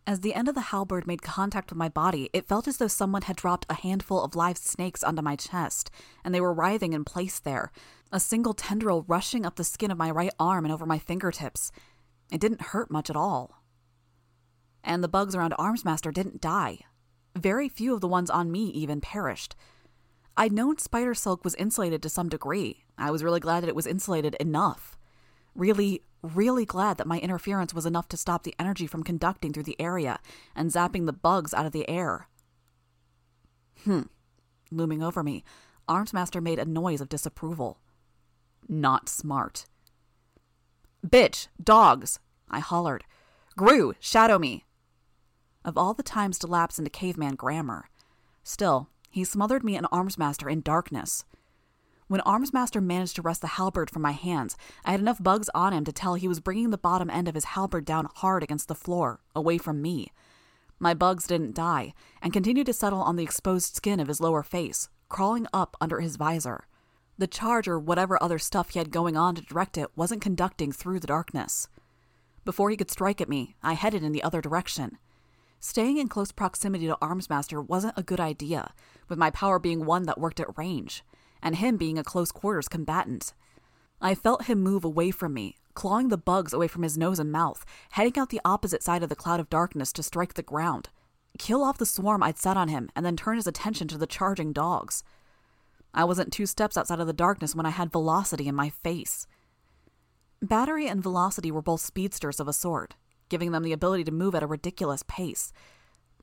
As 0.07 0.19
the 0.19 0.35
end 0.35 0.47
of 0.47 0.53
the 0.53 0.61
halberd 0.61 1.07
made 1.07 1.23
contact 1.23 1.71
with 1.71 1.79
my 1.79 1.89
body, 1.89 2.29
it 2.31 2.47
felt 2.47 2.67
as 2.67 2.77
though 2.77 2.87
someone 2.87 3.23
had 3.23 3.35
dropped 3.35 3.65
a 3.69 3.73
handful 3.73 4.21
of 4.21 4.35
live 4.35 4.57
snakes 4.57 5.03
onto 5.03 5.23
my 5.23 5.35
chest, 5.35 5.89
and 6.23 6.33
they 6.33 6.41
were 6.41 6.53
writhing 6.53 6.93
in 6.93 7.03
place 7.03 7.39
there, 7.39 7.71
a 8.11 8.19
single 8.19 8.53
tendril 8.53 9.03
rushing 9.07 9.47
up 9.47 9.55
the 9.55 9.63
skin 9.63 9.89
of 9.89 9.97
my 9.97 10.11
right 10.11 10.33
arm 10.39 10.63
and 10.63 10.71
over 10.71 10.85
my 10.85 10.99
fingertips. 10.99 11.71
It 12.31 12.39
didn't 12.39 12.61
hurt 12.61 12.91
much 12.91 13.09
at 13.09 13.15
all. 13.15 13.63
And 14.83 15.03
the 15.03 15.07
bugs 15.07 15.33
around 15.33 15.55
Armsmaster 15.57 16.13
didn't 16.13 16.39
die. 16.39 16.81
Very 17.35 17.67
few 17.67 17.95
of 17.95 18.01
the 18.01 18.07
ones 18.07 18.29
on 18.29 18.51
me 18.51 18.67
even 18.67 19.01
perished. 19.01 19.55
I'd 20.37 20.53
known 20.53 20.77
spider 20.77 21.15
silk 21.15 21.43
was 21.43 21.55
insulated 21.55 22.03
to 22.03 22.09
some 22.09 22.29
degree. 22.29 22.83
I 22.95 23.09
was 23.09 23.23
really 23.23 23.39
glad 23.39 23.63
that 23.63 23.69
it 23.69 23.75
was 23.75 23.87
insulated 23.87 24.35
enough. 24.35 24.97
Really, 25.55 26.01
really 26.21 26.65
glad 26.65 26.97
that 26.97 27.07
my 27.07 27.19
interference 27.19 27.73
was 27.73 27.85
enough 27.85 28.07
to 28.09 28.17
stop 28.17 28.43
the 28.43 28.55
energy 28.59 28.87
from 28.87 29.03
conducting 29.03 29.53
through 29.53 29.63
the 29.63 29.79
area 29.79 30.19
and 30.55 30.69
zapping 30.69 31.05
the 31.05 31.13
bugs 31.13 31.53
out 31.53 31.65
of 31.65 31.71
the 31.71 31.89
air. 31.89 32.27
Hmm. 33.83 34.03
Looming 34.71 35.01
over 35.01 35.23
me, 35.23 35.43
Armsmaster 35.87 36.41
made 36.41 36.59
a 36.59 36.65
noise 36.65 37.01
of 37.01 37.09
disapproval. 37.09 37.79
Not 38.67 39.07
smart. 39.07 39.65
Bitch! 41.05 41.47
Dogs! 41.63 42.19
I 42.49 42.59
hollered. 42.59 43.03
Grue! 43.55 43.93
Shadow 43.99 44.37
me! 44.37 44.65
of 45.65 45.77
all 45.77 45.93
the 45.95 46.03
times 46.03 46.37
to 46.39 46.47
lapse 46.47 46.77
into 46.77 46.91
caveman 46.91 47.35
grammar. 47.35 47.89
Still, 48.43 48.87
he 49.09 49.23
smothered 49.23 49.63
me 49.63 49.75
and 49.75 49.87
Armsmaster 49.87 50.49
in 50.49 50.61
darkness. 50.61 51.25
When 52.07 52.21
Armsmaster 52.21 52.83
managed 52.83 53.15
to 53.15 53.23
wrest 53.23 53.41
the 53.41 53.47
halberd 53.47 53.89
from 53.89 54.03
my 54.03 54.11
hands, 54.11 54.55
I 54.83 54.91
had 54.91 54.99
enough 54.99 55.23
bugs 55.23 55.49
on 55.55 55.73
him 55.73 55.83
to 55.85 55.91
tell 55.91 56.13
he 56.13 56.27
was 56.27 56.39
bringing 56.39 56.69
the 56.69 56.77
bottom 56.77 57.09
end 57.09 57.27
of 57.27 57.33
his 57.33 57.45
halberd 57.45 57.83
down 57.83 58.09
hard 58.15 58.43
against 58.43 58.67
the 58.67 58.75
floor, 58.75 59.21
away 59.35 59.57
from 59.57 59.81
me. 59.81 60.11
My 60.77 60.93
bugs 60.93 61.25
didn't 61.25 61.55
die, 61.55 61.95
and 62.21 62.31
continued 62.31 62.67
to 62.67 62.73
settle 62.73 63.01
on 63.01 63.15
the 63.15 63.23
exposed 63.23 63.75
skin 63.75 63.99
of 63.99 64.07
his 64.07 64.21
lower 64.21 64.43
face, 64.43 64.87
crawling 65.09 65.47
up 65.51 65.75
under 65.81 65.99
his 65.99 66.15
visor. 66.15 66.67
The 67.17 67.25
charge 67.25 67.67
or 67.67 67.79
whatever 67.79 68.21
other 68.21 68.37
stuff 68.37 68.69
he 68.69 68.79
had 68.79 68.91
going 68.91 69.17
on 69.17 69.33
to 69.35 69.41
direct 69.41 69.75
it 69.75 69.89
wasn't 69.95 70.21
conducting 70.21 70.71
through 70.71 70.99
the 70.99 71.07
darkness. 71.07 71.69
Before 72.43 72.69
he 72.69 72.77
could 72.77 72.91
strike 72.91 73.19
at 73.19 73.29
me, 73.29 73.55
I 73.63 73.73
headed 73.73 74.03
in 74.03 74.11
the 74.11 74.21
other 74.21 74.41
direction. 74.41 74.99
Staying 75.59 75.97
in 75.97 76.09
close 76.09 76.31
proximity 76.31 76.85
to 76.85 76.97
Armsmaster 77.01 77.65
wasn't 77.65 77.97
a 77.97 78.03
good 78.03 78.19
idea, 78.19 78.73
with 79.09 79.17
my 79.17 79.31
power 79.31 79.57
being 79.57 79.85
one 79.85 80.03
that 80.03 80.19
worked 80.19 80.39
at 80.39 80.55
range, 80.55 81.03
and 81.45 81.57
him 81.57 81.77
being 81.77 81.97
a 81.97 82.03
close 82.03 82.31
quarters 82.31 82.67
combatant. 82.67 83.33
I 84.01 84.15
felt 84.15 84.45
him 84.45 84.61
move 84.61 84.83
away 84.83 85.11
from 85.11 85.33
me, 85.33 85.55
clawing 85.75 86.09
the 86.09 86.17
bugs 86.17 86.51
away 86.51 86.67
from 86.67 86.81
his 86.81 86.97
nose 86.97 87.19
and 87.19 87.31
mouth, 87.31 87.63
heading 87.91 88.17
out 88.17 88.29
the 88.29 88.41
opposite 88.43 88.81
side 88.81 89.03
of 89.03 89.09
the 89.09 89.15
cloud 89.15 89.39
of 89.39 89.49
darkness 89.49 89.93
to 89.93 90.03
strike 90.03 90.33
the 90.33 90.41
ground, 90.41 90.89
kill 91.37 91.63
off 91.63 91.77
the 91.77 91.85
swarm 91.85 92.23
I'd 92.23 92.39
set 92.39 92.57
on 92.57 92.67
him, 92.67 92.89
and 92.95 93.05
then 93.05 93.15
turn 93.15 93.35
his 93.35 93.47
attention 93.47 93.87
to 93.89 93.97
the 93.97 94.07
charging 94.07 94.53
dogs. 94.53 95.03
I 95.93 96.03
wasn't 96.03 96.33
two 96.33 96.47
steps 96.47 96.77
outside 96.77 96.99
of 96.99 97.07
the 97.07 97.13
darkness 97.13 97.55
when 97.55 97.65
I 97.65 97.69
had 97.69 97.91
Velocity 97.91 98.47
in 98.47 98.55
my 98.55 98.69
face. 98.69 99.27
Battery 100.41 100.87
and 100.87 101.03
Velocity 101.03 101.51
were 101.51 101.61
both 101.61 101.81
speedsters 101.81 102.39
of 102.39 102.47
a 102.47 102.53
sort, 102.53 102.95
giving 103.29 103.51
them 103.51 103.63
the 103.63 103.71
ability 103.71 104.03
to 104.05 104.11
move 104.11 104.33
at 104.35 104.43
a 104.43 104.47
ridiculous 104.47 105.03
pace. 105.07 105.53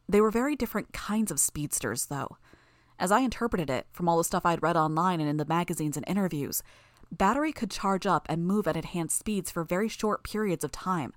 They 0.09 0.21
were 0.21 0.31
very 0.31 0.57
different 0.57 0.93
kinds 0.93 1.31
of 1.31 1.41
speedsters, 1.41 2.07
though. 2.07 2.37
As 3.03 3.11
I 3.11 3.19
interpreted 3.19 3.69
it 3.69 3.89
from 3.91 4.09
all 4.09 4.17
the 4.17 4.23
stuff 4.23 4.47
I'd 4.47 4.63
read 4.63 4.77
online 4.77 5.19
and 5.19 5.29
in 5.29 5.37
the 5.37 5.45
magazines 5.45 5.97
and 5.97 6.07
interviews, 6.09 6.63
Battery 7.11 7.51
could 7.51 7.69
charge 7.69 8.07
up 8.07 8.29
and 8.31 8.47
move 8.47 8.69
at 8.69 8.77
enhanced 8.77 9.19
speeds 9.19 9.51
for 9.51 9.65
very 9.65 9.89
short 9.89 10.23
periods 10.23 10.63
of 10.63 10.71
time, 10.71 11.13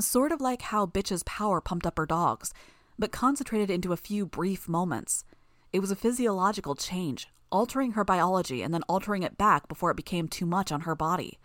sort 0.00 0.32
of 0.32 0.40
like 0.40 0.62
how 0.62 0.84
Bitch's 0.84 1.22
power 1.22 1.60
pumped 1.60 1.86
up 1.86 1.96
her 1.96 2.06
dogs, 2.06 2.52
but 2.98 3.12
concentrated 3.12 3.70
into 3.70 3.92
a 3.92 3.96
few 3.96 4.26
brief 4.26 4.68
moments. 4.68 5.24
It 5.72 5.78
was 5.78 5.92
a 5.92 5.96
physiological 5.96 6.74
change, 6.74 7.28
altering 7.52 7.92
her 7.92 8.02
biology 8.02 8.60
and 8.60 8.74
then 8.74 8.82
altering 8.88 9.22
it 9.22 9.38
back 9.38 9.68
before 9.68 9.92
it 9.92 9.96
became 9.96 10.26
too 10.26 10.44
much 10.44 10.72
on 10.72 10.80
her 10.80 10.96
body. 10.96 11.38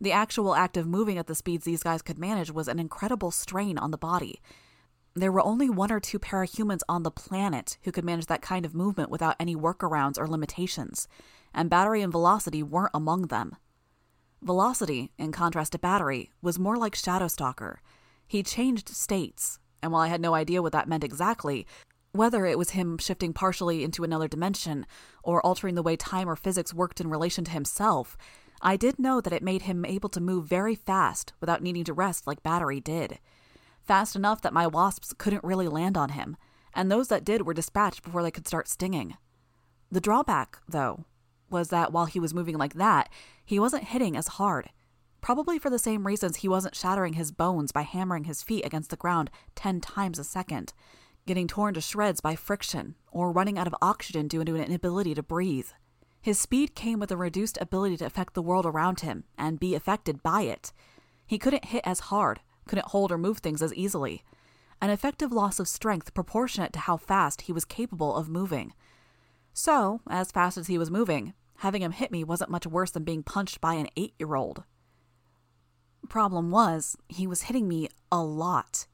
The 0.00 0.12
actual 0.12 0.54
act 0.54 0.78
of 0.78 0.86
moving 0.86 1.18
at 1.18 1.26
the 1.26 1.34
speeds 1.34 1.66
these 1.66 1.82
guys 1.82 2.00
could 2.00 2.18
manage 2.18 2.50
was 2.50 2.66
an 2.66 2.78
incredible 2.78 3.30
strain 3.30 3.76
on 3.76 3.90
the 3.90 3.98
body. 3.98 4.40
There 5.16 5.30
were 5.30 5.44
only 5.44 5.70
one 5.70 5.92
or 5.92 6.00
two 6.00 6.18
parahumans 6.18 6.82
on 6.88 7.04
the 7.04 7.10
planet 7.10 7.78
who 7.82 7.92
could 7.92 8.04
manage 8.04 8.26
that 8.26 8.42
kind 8.42 8.66
of 8.66 8.74
movement 8.74 9.10
without 9.10 9.36
any 9.38 9.54
workarounds 9.54 10.18
or 10.18 10.26
limitations, 10.26 11.06
and 11.54 11.70
Battery 11.70 12.02
and 12.02 12.10
Velocity 12.10 12.64
weren't 12.64 12.90
among 12.92 13.28
them. 13.28 13.54
Velocity, 14.42 15.12
in 15.16 15.30
contrast 15.30 15.72
to 15.72 15.78
Battery, 15.78 16.32
was 16.42 16.58
more 16.58 16.76
like 16.76 16.96
Shadowstalker. 16.96 17.76
He 18.26 18.42
changed 18.42 18.88
states, 18.88 19.60
and 19.82 19.92
while 19.92 20.02
I 20.02 20.08
had 20.08 20.20
no 20.20 20.34
idea 20.34 20.60
what 20.62 20.72
that 20.72 20.88
meant 20.88 21.04
exactly, 21.04 21.64
whether 22.10 22.44
it 22.44 22.58
was 22.58 22.70
him 22.70 22.98
shifting 22.98 23.32
partially 23.32 23.84
into 23.84 24.02
another 24.02 24.26
dimension 24.26 24.84
or 25.22 25.40
altering 25.46 25.76
the 25.76 25.82
way 25.82 25.94
time 25.94 26.28
or 26.28 26.36
physics 26.36 26.74
worked 26.74 27.00
in 27.00 27.08
relation 27.08 27.44
to 27.44 27.52
himself, 27.52 28.16
I 28.60 28.76
did 28.76 28.98
know 28.98 29.20
that 29.20 29.32
it 29.32 29.42
made 29.42 29.62
him 29.62 29.84
able 29.84 30.08
to 30.08 30.20
move 30.20 30.46
very 30.46 30.74
fast 30.74 31.32
without 31.40 31.62
needing 31.62 31.84
to 31.84 31.92
rest 31.92 32.26
like 32.26 32.42
Battery 32.42 32.80
did. 32.80 33.20
Fast 33.84 34.16
enough 34.16 34.40
that 34.42 34.52
my 34.52 34.66
wasps 34.66 35.12
couldn't 35.12 35.44
really 35.44 35.68
land 35.68 35.96
on 35.96 36.10
him, 36.10 36.36
and 36.74 36.90
those 36.90 37.08
that 37.08 37.24
did 37.24 37.46
were 37.46 37.54
dispatched 37.54 38.02
before 38.02 38.22
they 38.22 38.30
could 38.30 38.46
start 38.46 38.66
stinging. 38.66 39.16
The 39.90 40.00
drawback, 40.00 40.58
though, 40.68 41.04
was 41.50 41.68
that 41.68 41.92
while 41.92 42.06
he 42.06 42.18
was 42.18 42.34
moving 42.34 42.56
like 42.56 42.74
that, 42.74 43.10
he 43.44 43.58
wasn't 43.58 43.84
hitting 43.84 44.16
as 44.16 44.28
hard. 44.28 44.70
Probably 45.20 45.58
for 45.58 45.70
the 45.70 45.78
same 45.78 46.06
reasons 46.06 46.36
he 46.36 46.48
wasn't 46.48 46.74
shattering 46.74 47.14
his 47.14 47.30
bones 47.30 47.72
by 47.72 47.82
hammering 47.82 48.24
his 48.24 48.42
feet 48.42 48.64
against 48.64 48.90
the 48.90 48.96
ground 48.96 49.30
ten 49.54 49.80
times 49.80 50.18
a 50.18 50.24
second, 50.24 50.72
getting 51.26 51.46
torn 51.46 51.74
to 51.74 51.80
shreds 51.80 52.20
by 52.20 52.36
friction, 52.36 52.94
or 53.10 53.32
running 53.32 53.58
out 53.58 53.66
of 53.66 53.74
oxygen 53.80 54.28
due 54.28 54.44
to 54.44 54.54
an 54.54 54.64
inability 54.64 55.14
to 55.14 55.22
breathe. 55.22 55.68
His 56.20 56.38
speed 56.38 56.74
came 56.74 56.98
with 56.98 57.10
a 57.10 57.16
reduced 57.16 57.58
ability 57.60 57.98
to 57.98 58.06
affect 58.06 58.34
the 58.34 58.42
world 58.42 58.64
around 58.64 59.00
him 59.00 59.24
and 59.36 59.60
be 59.60 59.74
affected 59.74 60.22
by 60.22 60.42
it. 60.42 60.72
He 61.26 61.38
couldn't 61.38 61.66
hit 61.66 61.82
as 61.86 62.00
hard, 62.00 62.40
couldn't 62.66 62.88
hold 62.88 63.12
or 63.12 63.18
move 63.18 63.38
things 63.38 63.62
as 63.62 63.74
easily. 63.74 64.22
An 64.80 64.90
effective 64.90 65.32
loss 65.32 65.58
of 65.58 65.68
strength 65.68 66.14
proportionate 66.14 66.72
to 66.74 66.80
how 66.80 66.96
fast 66.96 67.42
he 67.42 67.52
was 67.52 67.64
capable 67.64 68.14
of 68.14 68.28
moving. 68.28 68.74
So, 69.52 70.00
as 70.08 70.32
fast 70.32 70.58
as 70.58 70.66
he 70.66 70.78
was 70.78 70.90
moving, 70.90 71.32
having 71.58 71.82
him 71.82 71.92
hit 71.92 72.10
me 72.10 72.24
wasn't 72.24 72.50
much 72.50 72.66
worse 72.66 72.90
than 72.90 73.04
being 73.04 73.22
punched 73.22 73.60
by 73.60 73.74
an 73.74 73.88
eight 73.96 74.14
year 74.18 74.34
old. 74.34 74.64
Problem 76.08 76.50
was, 76.50 76.96
he 77.08 77.26
was 77.26 77.42
hitting 77.42 77.68
me 77.68 77.88
a 78.10 78.22
lot. 78.22 78.86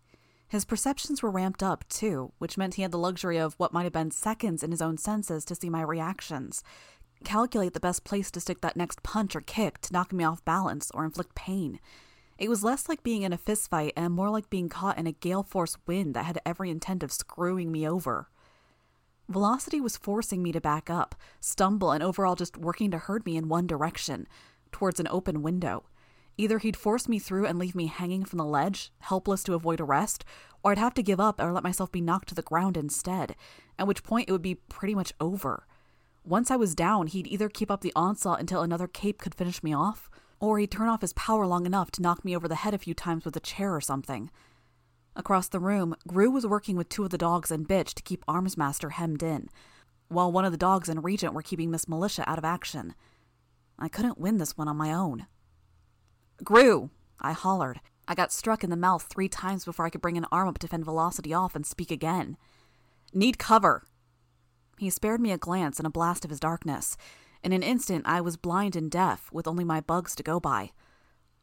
His 0.46 0.64
perceptions 0.64 1.22
were 1.22 1.30
ramped 1.30 1.62
up, 1.62 1.88
too, 1.88 2.32
which 2.38 2.58
meant 2.58 2.74
he 2.74 2.82
had 2.82 2.90
the 2.90 2.98
luxury 2.98 3.38
of 3.38 3.54
what 3.54 3.72
might 3.72 3.84
have 3.84 3.92
been 3.92 4.10
seconds 4.10 4.62
in 4.62 4.70
his 4.70 4.82
own 4.82 4.98
senses 4.98 5.44
to 5.44 5.54
see 5.54 5.70
my 5.70 5.82
reactions, 5.82 6.62
calculate 7.24 7.72
the 7.72 7.80
best 7.80 8.04
place 8.04 8.30
to 8.32 8.40
stick 8.40 8.60
that 8.60 8.76
next 8.76 9.02
punch 9.02 9.36
or 9.36 9.40
kick 9.40 9.80
to 9.82 9.92
knock 9.92 10.12
me 10.12 10.24
off 10.24 10.44
balance 10.44 10.90
or 10.92 11.04
inflict 11.04 11.34
pain. 11.34 11.78
It 12.40 12.49
was 12.49 12.64
less 12.64 12.88
like 12.88 13.02
being 13.02 13.20
in 13.20 13.35
a 13.35 13.38
fistfight 13.38 13.92
and 13.97 14.14
more 14.14 14.30
like 14.30 14.49
being 14.49 14.70
caught 14.70 14.97
in 14.97 15.06
a 15.06 15.12
gale 15.12 15.42
force 15.42 15.76
wind 15.87 16.14
that 16.14 16.25
had 16.25 16.40
every 16.47 16.70
intent 16.70 17.02
of 17.02 17.12
screwing 17.12 17.70
me 17.70 17.87
over. 17.87 18.30
Velocity 19.28 19.78
was 19.78 19.99
forcing 19.99 20.42
me 20.42 20.50
to 20.50 20.61
back 20.61 20.88
up, 20.88 21.14
stumble, 21.38 21.92
and 21.92 22.02
overall 22.02 22.35
just 22.35 22.56
working 22.56 22.90
to 22.92 22.99
herd 22.99 23.26
me 23.26 23.37
in 23.37 23.50
one 23.50 23.66
direction, 23.66 24.26
towards 24.73 24.99
an 24.99 25.06
open 25.11 25.42
window. 25.42 25.85
Either 26.38 26.56
he'd 26.56 26.78
force 26.78 27.11
me 27.11 27.18
through 27.18 27.44
and 27.44 27.59
leave 27.59 27.75
me 27.75 27.88
hanging 27.88 28.25
from 28.25 28.38
the 28.38 28.44
ledge, 28.47 28.90
helpless 29.00 29.44
to 29.44 29.52
avoid 29.52 29.78
arrest, 29.78 30.25
or 30.64 30.73
I'd 30.73 30.78
have 30.78 30.94
to 30.94 31.02
give 31.02 31.20
up 31.20 31.38
or 31.42 31.52
let 31.52 31.62
myself 31.62 31.92
be 31.92 32.00
knocked 32.00 32.30
to 32.30 32.35
the 32.35 32.40
ground 32.40 32.78
instead, 32.78 33.37
at 33.78 33.87
which 33.87 34.02
point 34.02 34.30
it 34.30 34.32
would 34.32 34.40
be 34.40 34.54
pretty 34.54 34.94
much 34.94 35.12
over. 35.20 35.66
Once 36.25 36.50
I 36.50 36.56
was 36.56 36.75
down, 36.75 37.06
he'd 37.06 37.26
either 37.26 37.50
keep 37.50 37.70
up 37.70 37.82
the 37.82 37.92
onslaught 37.94 38.40
until 38.40 38.62
another 38.62 38.87
cape 38.87 39.20
could 39.20 39.35
finish 39.35 39.62
me 39.62 39.75
off, 39.75 40.09
or 40.40 40.59
he'd 40.59 40.70
turn 40.70 40.88
off 40.88 41.02
his 41.02 41.12
power 41.12 41.47
long 41.47 41.66
enough 41.66 41.90
to 41.92 42.02
knock 42.02 42.25
me 42.25 42.35
over 42.35 42.49
the 42.49 42.56
head 42.56 42.75
a 42.75 42.78
few 42.78 42.94
times 42.94 43.25
with 43.25 43.37
a 43.37 43.40
chair 43.40 43.75
or 43.75 43.80
something. 43.80 44.30
Across 45.14 45.49
the 45.49 45.61
room, 45.61 45.94
Grue 46.09 46.30
was 46.30 46.47
working 46.47 46.76
with 46.76 46.88
two 46.88 47.04
of 47.04 47.11
the 47.11 47.18
dogs 47.18 47.50
and 47.50 47.68
Bitch 47.68 47.94
to 47.94 48.02
keep 48.02 48.25
Armsmaster 48.26 48.92
hemmed 48.92 49.23
in, 49.23 49.49
while 50.09 50.32
one 50.32 50.44
of 50.44 50.52
the 50.52 50.59
dogs 50.59 50.88
and 50.88 51.04
Regent 51.04 51.35
were 51.35 51.42
keeping 51.42 51.70
Miss 51.70 51.88
Militia 51.88 52.25
out 52.28 52.38
of 52.38 52.44
action. 52.44 52.94
I 53.78 53.88
couldn't 53.88 54.18
win 54.18 54.38
this 54.38 54.56
one 54.56 54.68
on 54.68 54.76
my 54.76 54.92
own. 54.92 55.26
Grue! 56.42 56.90
I 57.20 57.32
hollered. 57.32 57.80
I 58.09 58.14
got 58.14 58.32
struck 58.32 58.64
in 58.64 58.70
the 58.70 58.76
mouth 58.76 59.02
three 59.02 59.28
times 59.28 59.64
before 59.64 59.85
I 59.85 59.90
could 59.90 60.00
bring 60.00 60.16
an 60.16 60.26
arm 60.32 60.49
up 60.49 60.59
to 60.59 60.68
fend 60.68 60.85
Velocity 60.85 61.35
off 61.35 61.54
and 61.54 61.66
speak 61.66 61.90
again. 61.90 62.37
Need 63.12 63.38
cover! 63.38 63.85
He 64.78 64.88
spared 64.88 65.20
me 65.20 65.32
a 65.32 65.38
glance 65.38 65.78
and 65.78 65.87
a 65.87 65.90
blast 65.90 66.25
of 66.25 66.30
his 66.30 66.40
darkness. 66.40 66.97
In 67.42 67.52
an 67.52 67.62
instant, 67.62 68.04
I 68.06 68.20
was 68.20 68.37
blind 68.37 68.76
and 68.76 68.90
deaf, 68.90 69.30
with 69.32 69.49
only 69.49 69.64
my 69.64 69.80
bugs 69.80 70.14
to 70.16 70.23
go 70.23 70.38
by. 70.40 70.73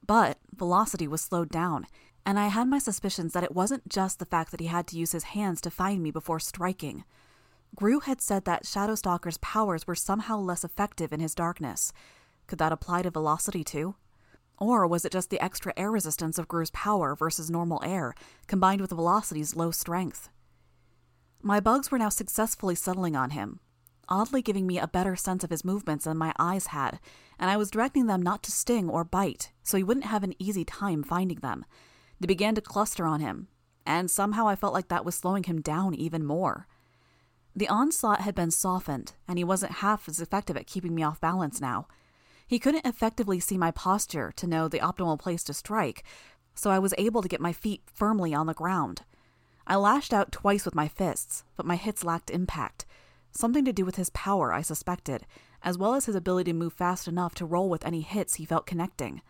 But 0.05 0.37
Velocity 0.55 1.07
was 1.07 1.21
slowed 1.21 1.49
down, 1.49 1.87
and 2.25 2.39
I 2.39 2.47
had 2.47 2.67
my 2.67 2.79
suspicions 2.79 3.33
that 3.33 3.43
it 3.43 3.55
wasn't 3.55 3.89
just 3.89 4.19
the 4.19 4.25
fact 4.25 4.51
that 4.51 4.59
he 4.59 4.67
had 4.67 4.85
to 4.87 4.97
use 4.97 5.11
his 5.11 5.23
hands 5.25 5.61
to 5.61 5.71
find 5.71 6.03
me 6.03 6.11
before 6.11 6.39
striking. 6.39 7.03
Grue 7.75 7.99
had 8.01 8.21
said 8.21 8.45
that 8.45 8.63
Shadowstalker's 8.63 9.37
powers 9.39 9.87
were 9.87 9.95
somehow 9.95 10.37
less 10.37 10.63
effective 10.63 11.11
in 11.11 11.19
his 11.19 11.35
darkness. 11.35 11.91
Could 12.45 12.59
that 12.59 12.71
apply 12.71 13.01
to 13.01 13.09
Velocity 13.09 13.63
too? 13.63 13.95
Or 14.59 14.87
was 14.87 15.05
it 15.05 15.11
just 15.11 15.29
the 15.29 15.43
extra 15.43 15.73
air 15.77 15.91
resistance 15.91 16.37
of 16.37 16.47
Grue's 16.47 16.71
power 16.71 17.15
versus 17.15 17.49
normal 17.49 17.81
air, 17.83 18.13
combined 18.47 18.81
with 18.81 18.91
Velocity's 18.91 19.55
low 19.55 19.71
strength? 19.71 20.29
My 21.41 21.59
bugs 21.59 21.91
were 21.91 21.99
now 21.99 22.09
successfully 22.09 22.73
settling 22.73 23.15
on 23.15 23.31
him, 23.31 23.59
oddly 24.09 24.41
giving 24.41 24.67
me 24.67 24.79
a 24.79 24.87
better 24.87 25.15
sense 25.15 25.43
of 25.43 25.49
his 25.49 25.65
movements 25.65 26.05
than 26.05 26.17
my 26.17 26.33
eyes 26.39 26.67
had, 26.67 26.99
and 27.39 27.49
I 27.49 27.57
was 27.57 27.71
directing 27.71 28.07
them 28.07 28.21
not 28.21 28.43
to 28.43 28.51
sting 28.51 28.89
or 28.89 29.03
bite, 29.03 29.51
so 29.63 29.77
he 29.77 29.83
wouldn't 29.83 30.05
have 30.05 30.23
an 30.23 30.33
easy 30.39 30.63
time 30.65 31.03
finding 31.03 31.39
them. 31.39 31.65
They 32.19 32.27
began 32.27 32.55
to 32.55 32.61
cluster 32.61 33.05
on 33.05 33.19
him, 33.19 33.47
and 33.85 34.09
somehow 34.09 34.47
I 34.47 34.55
felt 34.55 34.73
like 34.73 34.87
that 34.89 35.05
was 35.05 35.15
slowing 35.15 35.43
him 35.43 35.61
down 35.61 35.93
even 35.93 36.25
more. 36.25 36.67
The 37.55 37.69
onslaught 37.69 38.21
had 38.21 38.35
been 38.35 38.51
softened, 38.51 39.13
and 39.27 39.37
he 39.37 39.43
wasn't 39.43 39.73
half 39.73 40.07
as 40.07 40.21
effective 40.21 40.57
at 40.57 40.67
keeping 40.67 40.93
me 40.93 41.03
off 41.03 41.21
balance 41.21 41.59
now. 41.59 41.87
He 42.47 42.59
couldn't 42.59 42.85
effectively 42.85 43.39
see 43.39 43.57
my 43.57 43.71
posture 43.71 44.31
to 44.35 44.47
know 44.47 44.67
the 44.67 44.79
optimal 44.79 45.19
place 45.19 45.43
to 45.45 45.53
strike, 45.53 46.03
so 46.55 46.71
I 46.71 46.79
was 46.79 46.93
able 46.97 47.21
to 47.21 47.27
get 47.27 47.41
my 47.41 47.53
feet 47.53 47.81
firmly 47.93 48.33
on 48.33 48.47
the 48.47 48.53
ground. 48.53 49.03
I 49.65 49.75
lashed 49.75 50.13
out 50.13 50.31
twice 50.31 50.65
with 50.65 50.75
my 50.75 50.87
fists, 50.87 51.43
but 51.55 51.65
my 51.65 51.75
hits 51.75 52.03
lacked 52.03 52.29
impact. 52.29 52.85
Something 53.31 53.65
to 53.65 53.73
do 53.73 53.85
with 53.85 53.97
his 53.97 54.09
power, 54.11 54.51
I 54.53 54.61
suspected, 54.61 55.25
as 55.63 55.77
well 55.77 55.93
as 55.93 56.05
his 56.05 56.15
ability 56.15 56.51
to 56.51 56.57
move 56.57 56.73
fast 56.73 57.07
enough 57.07 57.35
to 57.35 57.45
roll 57.45 57.69
with 57.69 57.85
any 57.85 58.01
hits 58.01 58.35
he 58.35 58.45
felt 58.45 58.65
connecting. 58.65 59.21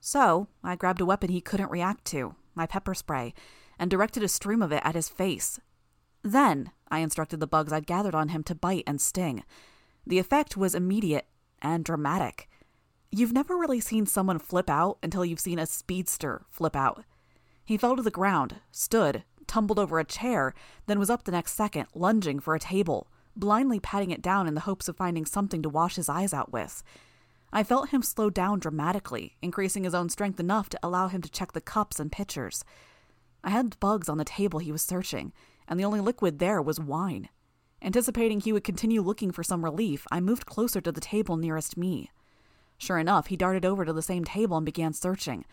So, 0.00 0.48
I 0.62 0.76
grabbed 0.76 1.00
a 1.00 1.06
weapon 1.06 1.30
he 1.30 1.40
couldn't 1.40 1.70
react 1.70 2.04
to, 2.06 2.34
my 2.54 2.66
pepper 2.66 2.94
spray, 2.94 3.34
and 3.78 3.90
directed 3.90 4.22
a 4.22 4.28
stream 4.28 4.62
of 4.62 4.70
it 4.70 4.82
at 4.84 4.94
his 4.94 5.08
face. 5.08 5.58
Then, 6.22 6.70
I 6.88 7.00
instructed 7.00 7.40
the 7.40 7.46
bugs 7.46 7.72
I'd 7.72 7.86
gathered 7.86 8.14
on 8.14 8.28
him 8.28 8.42
to 8.44 8.54
bite 8.54 8.84
and 8.86 9.00
sting. 9.00 9.42
The 10.06 10.18
effect 10.18 10.56
was 10.56 10.74
immediate 10.74 11.26
and 11.60 11.84
dramatic. 11.84 12.48
You've 13.10 13.32
never 13.32 13.56
really 13.56 13.80
seen 13.80 14.06
someone 14.06 14.38
flip 14.38 14.68
out 14.68 14.98
until 15.02 15.24
you've 15.24 15.40
seen 15.40 15.58
a 15.58 15.66
speedster 15.66 16.42
flip 16.50 16.76
out. 16.76 17.04
He 17.64 17.76
fell 17.76 17.96
to 17.96 18.02
the 18.02 18.10
ground, 18.10 18.56
stood, 18.70 19.24
tumbled 19.46 19.78
over 19.78 19.98
a 19.98 20.04
chair, 20.04 20.54
then 20.86 20.98
was 20.98 21.10
up 21.10 21.24
the 21.24 21.32
next 21.32 21.54
second, 21.54 21.86
lunging 21.94 22.40
for 22.40 22.54
a 22.54 22.60
table, 22.60 23.06
blindly 23.36 23.80
patting 23.80 24.10
it 24.10 24.22
down 24.22 24.46
in 24.46 24.54
the 24.54 24.62
hopes 24.62 24.88
of 24.88 24.96
finding 24.96 25.26
something 25.26 25.62
to 25.62 25.68
wash 25.68 25.96
his 25.96 26.08
eyes 26.08 26.32
out 26.32 26.52
with. 26.52 26.82
I 27.52 27.62
felt 27.62 27.90
him 27.90 28.02
slow 28.02 28.30
down 28.30 28.58
dramatically, 28.58 29.36
increasing 29.40 29.84
his 29.84 29.94
own 29.94 30.08
strength 30.08 30.40
enough 30.40 30.68
to 30.70 30.80
allow 30.82 31.08
him 31.08 31.22
to 31.22 31.30
check 31.30 31.52
the 31.52 31.60
cups 31.60 32.00
and 32.00 32.10
pitchers. 32.10 32.64
I 33.44 33.50
had 33.50 33.78
bugs 33.78 34.08
on 34.08 34.18
the 34.18 34.24
table 34.24 34.58
he 34.58 34.72
was 34.72 34.82
searching, 34.82 35.32
and 35.68 35.78
the 35.78 35.84
only 35.84 36.00
liquid 36.00 36.38
there 36.38 36.60
was 36.60 36.80
wine. 36.80 37.28
Anticipating 37.80 38.40
he 38.40 38.52
would 38.52 38.64
continue 38.64 39.02
looking 39.02 39.30
for 39.30 39.42
some 39.42 39.64
relief, 39.64 40.06
I 40.10 40.20
moved 40.20 40.46
closer 40.46 40.80
to 40.80 40.90
the 40.90 41.00
table 41.00 41.36
nearest 41.36 41.76
me. 41.76 42.10
Sure 42.78 42.98
enough, 42.98 43.26
he 43.26 43.36
darted 43.36 43.64
over 43.64 43.84
to 43.84 43.92
the 43.92 44.02
same 44.02 44.24
table 44.24 44.56
and 44.56 44.66
began 44.66 44.92
searching. 44.92 45.44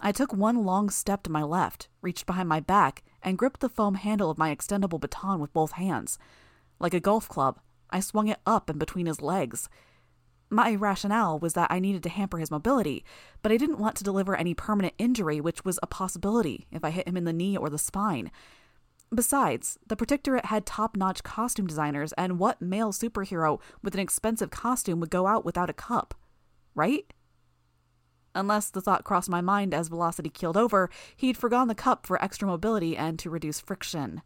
I 0.00 0.12
took 0.12 0.32
one 0.32 0.64
long 0.64 0.88
step 0.88 1.22
to 1.24 1.30
my 1.30 1.42
left, 1.42 1.88
reached 2.00 2.26
behind 2.26 2.48
my 2.48 2.60
back, 2.60 3.02
and 3.22 3.36
gripped 3.36 3.60
the 3.60 3.68
foam 3.68 3.96
handle 3.96 4.30
of 4.30 4.38
my 4.38 4.54
extendable 4.54 4.98
baton 4.98 5.40
with 5.40 5.52
both 5.52 5.72
hands. 5.72 6.18
Like 6.80 6.94
a 6.94 7.00
golf 7.00 7.28
club, 7.28 7.60
I 7.90 8.00
swung 8.00 8.28
it 8.28 8.40
up 8.46 8.70
and 8.70 8.78
between 8.78 9.06
his 9.06 9.20
legs. 9.20 9.68
My 10.48 10.74
rationale 10.74 11.38
was 11.38 11.52
that 11.52 11.70
I 11.70 11.78
needed 11.78 12.02
to 12.04 12.08
hamper 12.08 12.38
his 12.38 12.50
mobility, 12.50 13.04
but 13.42 13.52
I 13.52 13.56
didn't 13.56 13.78
want 13.78 13.96
to 13.96 14.04
deliver 14.04 14.34
any 14.34 14.54
permanent 14.54 14.94
injury, 14.98 15.40
which 15.40 15.64
was 15.64 15.78
a 15.82 15.86
possibility 15.86 16.66
if 16.72 16.84
I 16.84 16.90
hit 16.90 17.06
him 17.06 17.16
in 17.16 17.24
the 17.24 17.32
knee 17.32 17.56
or 17.56 17.70
the 17.70 17.78
spine. 17.78 18.32
Besides, 19.14 19.78
the 19.86 19.96
Protectorate 19.96 20.46
had 20.46 20.66
top 20.66 20.96
notch 20.96 21.22
costume 21.22 21.66
designers, 21.66 22.12
and 22.14 22.38
what 22.38 22.62
male 22.62 22.92
superhero 22.92 23.60
with 23.82 23.94
an 23.94 24.00
expensive 24.00 24.50
costume 24.50 25.00
would 25.00 25.10
go 25.10 25.26
out 25.26 25.44
without 25.44 25.70
a 25.70 25.74
cup? 25.74 26.14
Right? 26.74 27.12
Unless 28.34 28.70
the 28.70 28.80
thought 28.80 29.04
crossed 29.04 29.28
my 29.28 29.40
mind 29.40 29.74
as 29.74 29.88
Velocity 29.88 30.30
keeled 30.30 30.56
over, 30.56 30.88
he'd 31.16 31.36
forgone 31.36 31.68
the 31.68 31.74
cup 31.74 32.06
for 32.06 32.22
extra 32.22 32.46
mobility 32.46 32.96
and 32.96 33.18
to 33.18 33.30
reduce 33.30 33.60
friction. 33.60 34.22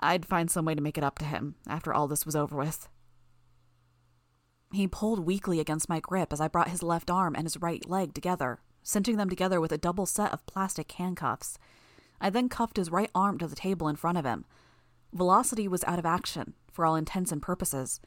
I'd 0.00 0.26
find 0.26 0.50
some 0.50 0.64
way 0.64 0.74
to 0.74 0.82
make 0.82 0.98
it 0.98 1.04
up 1.04 1.18
to 1.20 1.24
him 1.24 1.56
after 1.68 1.92
all 1.92 2.08
this 2.08 2.26
was 2.26 2.36
over 2.36 2.56
with. 2.56 2.88
He 4.72 4.88
pulled 4.88 5.20
weakly 5.20 5.60
against 5.60 5.88
my 5.88 6.00
grip 6.00 6.32
as 6.32 6.40
I 6.40 6.48
brought 6.48 6.68
his 6.68 6.82
left 6.82 7.10
arm 7.10 7.34
and 7.34 7.44
his 7.44 7.56
right 7.56 7.88
leg 7.88 8.14
together, 8.14 8.60
cinching 8.82 9.16
them 9.16 9.30
together 9.30 9.60
with 9.60 9.72
a 9.72 9.78
double 9.78 10.06
set 10.06 10.32
of 10.32 10.44
plastic 10.46 10.90
handcuffs. 10.92 11.58
I 12.20 12.30
then 12.30 12.48
cuffed 12.48 12.76
his 12.76 12.90
right 12.90 13.10
arm 13.14 13.38
to 13.38 13.46
the 13.46 13.56
table 13.56 13.88
in 13.88 13.96
front 13.96 14.18
of 14.18 14.24
him. 14.24 14.44
Velocity 15.12 15.68
was 15.68 15.84
out 15.84 15.98
of 15.98 16.06
action, 16.06 16.54
for 16.72 16.84
all 16.84 16.96
intents 16.96 17.32
and 17.32 17.40
purposes. 17.40 18.00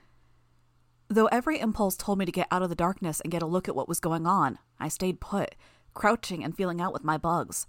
Though 1.07 1.25
every 1.27 1.59
impulse 1.59 1.97
told 1.97 2.19
me 2.19 2.25
to 2.25 2.31
get 2.31 2.47
out 2.51 2.61
of 2.61 2.69
the 2.69 2.75
darkness 2.75 3.19
and 3.21 3.31
get 3.31 3.41
a 3.41 3.47
look 3.47 3.67
at 3.67 3.75
what 3.75 3.87
was 3.87 3.99
going 3.99 4.27
on, 4.27 4.59
I 4.79 4.89
stayed 4.89 5.19
put, 5.19 5.55
crouching 5.95 6.43
and 6.43 6.55
feeling 6.55 6.79
out 6.79 6.93
with 6.93 7.03
my 7.03 7.17
bugs. 7.17 7.65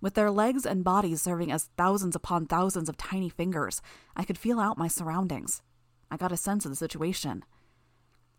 With 0.00 0.14
their 0.14 0.30
legs 0.30 0.64
and 0.64 0.84
bodies 0.84 1.20
serving 1.22 1.52
as 1.52 1.68
thousands 1.76 2.16
upon 2.16 2.46
thousands 2.46 2.88
of 2.88 2.96
tiny 2.96 3.28
fingers, 3.28 3.82
I 4.16 4.24
could 4.24 4.38
feel 4.38 4.58
out 4.58 4.78
my 4.78 4.88
surroundings. 4.88 5.62
I 6.10 6.16
got 6.16 6.32
a 6.32 6.36
sense 6.36 6.64
of 6.64 6.70
the 6.70 6.76
situation. 6.76 7.44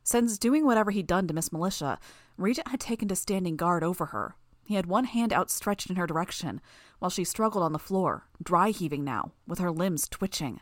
Since 0.03 0.39
doing 0.39 0.65
whatever 0.65 0.91
he'd 0.91 1.07
done 1.07 1.27
to 1.27 1.33
Miss 1.33 1.51
Militia, 1.51 1.99
Regent 2.37 2.69
had 2.69 2.79
taken 2.79 3.07
to 3.09 3.15
standing 3.15 3.55
guard 3.55 3.83
over 3.83 4.07
her, 4.07 4.35
he 4.71 4.75
had 4.75 4.85
one 4.85 5.03
hand 5.05 5.33
outstretched 5.33 5.89
in 5.89 5.95
her 5.97 6.07
direction, 6.07 6.61
while 6.99 7.09
she 7.09 7.23
struggled 7.23 7.63
on 7.63 7.73
the 7.73 7.79
floor, 7.79 8.27
dry 8.41 8.69
heaving 8.69 9.03
now, 9.03 9.33
with 9.45 9.59
her 9.59 9.71
limbs 9.71 10.07
twitching. 10.07 10.61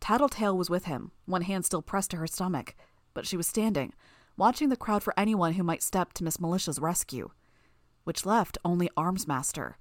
Tattletale 0.00 0.56
was 0.56 0.70
with 0.70 0.84
him, 0.84 1.12
one 1.26 1.42
hand 1.42 1.64
still 1.64 1.82
pressed 1.82 2.10
to 2.12 2.18
her 2.18 2.26
stomach, 2.26 2.74
but 3.14 3.26
she 3.26 3.36
was 3.36 3.46
standing, 3.46 3.94
watching 4.36 4.68
the 4.68 4.76
crowd 4.76 5.02
for 5.02 5.14
anyone 5.16 5.54
who 5.54 5.62
might 5.62 5.82
step 5.82 6.12
to 6.14 6.24
Miss 6.24 6.40
Militia's 6.40 6.78
rescue. 6.78 7.30
Which 8.04 8.26
left 8.26 8.58
only 8.64 8.90
Armsmaster. 8.96 9.74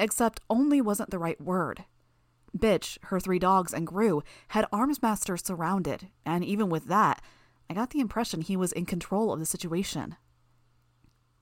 Except 0.00 0.40
only 0.48 0.80
wasn't 0.80 1.10
the 1.10 1.18
right 1.18 1.40
word. 1.40 1.84
Bitch, 2.56 2.96
her 3.02 3.20
three 3.20 3.38
dogs, 3.38 3.72
and 3.74 3.86
Grue 3.86 4.22
had 4.48 4.64
Armsmaster 4.72 5.36
surrounded, 5.36 6.08
and 6.24 6.42
even 6.42 6.70
with 6.70 6.86
that, 6.86 7.22
I 7.68 7.74
got 7.74 7.90
the 7.90 8.00
impression 8.00 8.40
he 8.40 8.56
was 8.56 8.72
in 8.72 8.86
control 8.86 9.30
of 9.30 9.38
the 9.38 9.46
situation. 9.46 10.16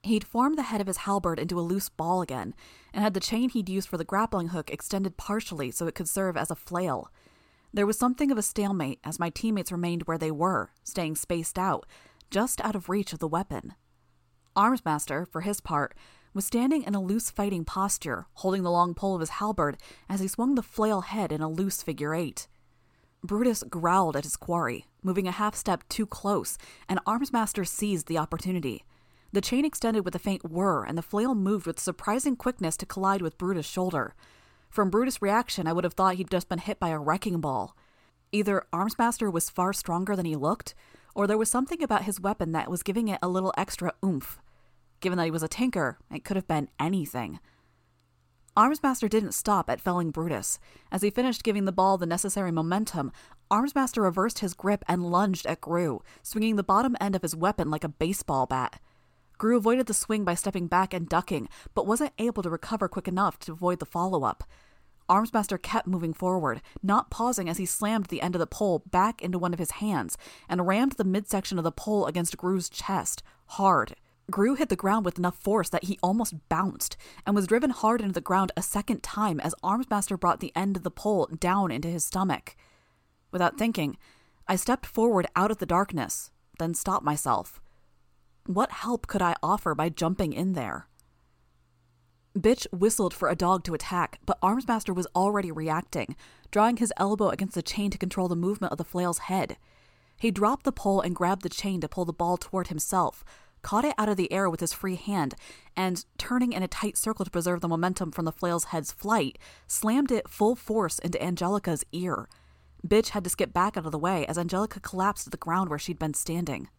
He'd 0.02 0.26
formed 0.26 0.58
the 0.58 0.64
head 0.64 0.80
of 0.80 0.88
his 0.88 0.98
halberd 0.98 1.38
into 1.38 1.58
a 1.58 1.62
loose 1.62 1.88
ball 1.88 2.20
again, 2.20 2.52
and 2.92 3.02
had 3.02 3.14
the 3.14 3.20
chain 3.20 3.48
he'd 3.48 3.68
used 3.68 3.88
for 3.88 3.96
the 3.96 4.04
grappling 4.04 4.48
hook 4.48 4.70
extended 4.70 5.16
partially 5.16 5.70
so 5.70 5.86
it 5.86 5.94
could 5.94 6.08
serve 6.08 6.36
as 6.36 6.50
a 6.50 6.56
flail. 6.56 7.12
There 7.72 7.86
was 7.86 7.98
something 7.98 8.32
of 8.32 8.38
a 8.38 8.42
stalemate 8.42 8.98
as 9.04 9.20
my 9.20 9.30
teammates 9.30 9.70
remained 9.70 10.02
where 10.02 10.18
they 10.18 10.32
were, 10.32 10.70
staying 10.82 11.14
spaced 11.14 11.58
out, 11.58 11.86
just 12.28 12.60
out 12.62 12.74
of 12.74 12.88
reach 12.88 13.12
of 13.12 13.20
the 13.20 13.28
weapon. 13.28 13.74
Armsmaster, 14.56 15.26
for 15.28 15.42
his 15.42 15.60
part, 15.60 15.94
was 16.38 16.44
standing 16.44 16.84
in 16.84 16.94
a 16.94 17.02
loose 17.02 17.32
fighting 17.32 17.64
posture, 17.64 18.26
holding 18.34 18.62
the 18.62 18.70
long 18.70 18.94
pole 18.94 19.16
of 19.16 19.20
his 19.20 19.40
halberd 19.40 19.76
as 20.08 20.20
he 20.20 20.28
swung 20.28 20.54
the 20.54 20.62
flail 20.62 21.00
head 21.00 21.32
in 21.32 21.40
a 21.40 21.48
loose 21.48 21.82
figure 21.82 22.14
eight. 22.14 22.46
Brutus 23.24 23.64
growled 23.64 24.14
at 24.14 24.22
his 24.22 24.36
quarry, 24.36 24.86
moving 25.02 25.26
a 25.26 25.32
half 25.32 25.56
step 25.56 25.82
too 25.88 26.06
close, 26.06 26.56
and 26.88 27.04
Armsmaster 27.04 27.66
seized 27.66 28.06
the 28.06 28.18
opportunity. 28.18 28.84
The 29.32 29.40
chain 29.40 29.64
extended 29.64 30.04
with 30.04 30.14
a 30.14 30.20
faint 30.20 30.48
whir, 30.48 30.84
and 30.84 30.96
the 30.96 31.02
flail 31.02 31.34
moved 31.34 31.66
with 31.66 31.80
surprising 31.80 32.36
quickness 32.36 32.76
to 32.76 32.86
collide 32.86 33.20
with 33.20 33.36
Brutus' 33.36 33.66
shoulder. 33.66 34.14
From 34.70 34.90
Brutus' 34.90 35.20
reaction, 35.20 35.66
I 35.66 35.72
would 35.72 35.82
have 35.82 35.94
thought 35.94 36.14
he'd 36.14 36.30
just 36.30 36.48
been 36.48 36.60
hit 36.60 36.78
by 36.78 36.90
a 36.90 37.00
wrecking 37.00 37.40
ball. 37.40 37.76
Either 38.30 38.64
Armsmaster 38.72 39.32
was 39.32 39.50
far 39.50 39.72
stronger 39.72 40.14
than 40.14 40.24
he 40.24 40.36
looked, 40.36 40.76
or 41.16 41.26
there 41.26 41.36
was 41.36 41.50
something 41.50 41.82
about 41.82 42.04
his 42.04 42.20
weapon 42.20 42.52
that 42.52 42.70
was 42.70 42.84
giving 42.84 43.08
it 43.08 43.18
a 43.20 43.28
little 43.28 43.52
extra 43.56 43.92
oomph. 44.04 44.38
Given 45.00 45.18
that 45.18 45.24
he 45.24 45.30
was 45.30 45.42
a 45.42 45.48
tinker, 45.48 45.98
it 46.10 46.24
could 46.24 46.36
have 46.36 46.48
been 46.48 46.68
anything. 46.78 47.40
Armsmaster 48.56 49.08
didn't 49.08 49.32
stop 49.32 49.70
at 49.70 49.80
felling 49.80 50.10
Brutus. 50.10 50.58
As 50.90 51.02
he 51.02 51.10
finished 51.10 51.44
giving 51.44 51.64
the 51.64 51.70
ball 51.70 51.96
the 51.96 52.06
necessary 52.06 52.50
momentum, 52.50 53.12
Armsmaster 53.52 54.02
reversed 54.02 54.40
his 54.40 54.52
grip 54.52 54.84
and 54.88 55.12
lunged 55.12 55.46
at 55.46 55.60
Grue, 55.60 56.02
swinging 56.24 56.56
the 56.56 56.64
bottom 56.64 56.96
end 57.00 57.14
of 57.14 57.22
his 57.22 57.36
weapon 57.36 57.70
like 57.70 57.84
a 57.84 57.88
baseball 57.88 58.46
bat. 58.46 58.80
Grue 59.38 59.56
avoided 59.56 59.86
the 59.86 59.94
swing 59.94 60.24
by 60.24 60.34
stepping 60.34 60.66
back 60.66 60.92
and 60.92 61.08
ducking, 61.08 61.48
but 61.72 61.86
wasn't 61.86 62.12
able 62.18 62.42
to 62.42 62.50
recover 62.50 62.88
quick 62.88 63.06
enough 63.06 63.38
to 63.38 63.52
avoid 63.52 63.78
the 63.78 63.86
follow 63.86 64.24
up. 64.24 64.42
Armsmaster 65.08 65.62
kept 65.62 65.86
moving 65.86 66.12
forward, 66.12 66.60
not 66.82 67.10
pausing 67.10 67.48
as 67.48 67.58
he 67.58 67.64
slammed 67.64 68.06
the 68.06 68.20
end 68.20 68.34
of 68.34 68.40
the 68.40 68.46
pole 68.46 68.82
back 68.90 69.22
into 69.22 69.38
one 69.38 69.52
of 69.52 69.60
his 69.60 69.70
hands 69.70 70.18
and 70.48 70.66
rammed 70.66 70.92
the 70.92 71.04
midsection 71.04 71.58
of 71.58 71.64
the 71.64 71.70
pole 71.70 72.06
against 72.06 72.36
Grue's 72.36 72.68
chest, 72.68 73.22
hard. 73.46 73.94
Grue 74.30 74.54
hit 74.54 74.68
the 74.68 74.76
ground 74.76 75.04
with 75.04 75.18
enough 75.18 75.38
force 75.38 75.70
that 75.70 75.84
he 75.84 75.98
almost 76.02 76.34
bounced 76.48 76.96
and 77.24 77.34
was 77.34 77.46
driven 77.46 77.70
hard 77.70 78.02
into 78.02 78.12
the 78.12 78.20
ground 78.20 78.52
a 78.56 78.62
second 78.62 79.02
time 79.02 79.40
as 79.40 79.54
Armsmaster 79.62 80.20
brought 80.20 80.40
the 80.40 80.52
end 80.54 80.76
of 80.76 80.82
the 80.82 80.90
pole 80.90 81.26
down 81.40 81.70
into 81.70 81.88
his 81.88 82.04
stomach. 82.04 82.54
Without 83.32 83.56
thinking, 83.56 83.96
I 84.46 84.56
stepped 84.56 84.84
forward 84.84 85.26
out 85.34 85.50
of 85.50 85.58
the 85.58 85.66
darkness, 85.66 86.30
then 86.58 86.74
stopped 86.74 87.04
myself. 87.04 87.60
What 88.44 88.70
help 88.70 89.06
could 89.06 89.22
I 89.22 89.34
offer 89.42 89.74
by 89.74 89.88
jumping 89.88 90.32
in 90.32 90.52
there? 90.52 90.88
Bitch 92.36 92.66
whistled 92.70 93.14
for 93.14 93.28
a 93.28 93.36
dog 93.36 93.64
to 93.64 93.74
attack, 93.74 94.20
but 94.24 94.40
Armsmaster 94.42 94.94
was 94.94 95.08
already 95.14 95.50
reacting, 95.50 96.14
drawing 96.50 96.76
his 96.76 96.92
elbow 96.98 97.30
against 97.30 97.54
the 97.54 97.62
chain 97.62 97.90
to 97.90 97.98
control 97.98 98.28
the 98.28 98.36
movement 98.36 98.72
of 98.72 98.78
the 98.78 98.84
flail's 98.84 99.18
head. 99.18 99.56
He 100.18 100.30
dropped 100.30 100.64
the 100.64 100.72
pole 100.72 101.00
and 101.00 101.16
grabbed 101.16 101.42
the 101.42 101.48
chain 101.48 101.80
to 101.80 101.88
pull 101.88 102.04
the 102.04 102.12
ball 102.12 102.36
toward 102.36 102.68
himself, 102.68 103.24
caught 103.68 103.84
it 103.84 103.94
out 103.98 104.08
of 104.08 104.16
the 104.16 104.32
air 104.32 104.48
with 104.48 104.60
his 104.60 104.72
free 104.72 104.94
hand, 104.94 105.34
and, 105.76 106.06
turning 106.16 106.54
in 106.54 106.62
a 106.62 106.68
tight 106.68 106.96
circle 106.96 107.22
to 107.22 107.30
preserve 107.30 107.60
the 107.60 107.68
momentum 107.68 108.10
from 108.10 108.24
the 108.24 108.32
flail's 108.32 108.64
head's 108.64 108.92
flight, 108.92 109.38
slammed 109.66 110.10
it 110.10 110.26
full 110.26 110.56
force 110.56 110.98
into 111.00 111.22
Angelica's 111.22 111.84
ear. 111.92 112.30
Bitch 112.86 113.10
had 113.10 113.24
to 113.24 113.28
skip 113.28 113.52
back 113.52 113.76
out 113.76 113.84
of 113.84 113.92
the 113.92 113.98
way 113.98 114.24
as 114.24 114.38
Angelica 114.38 114.80
collapsed 114.80 115.24
to 115.24 115.30
the 115.30 115.36
ground 115.36 115.68
where 115.68 115.78
she'd 115.78 115.98
been 115.98 116.14
standing. 116.14 116.70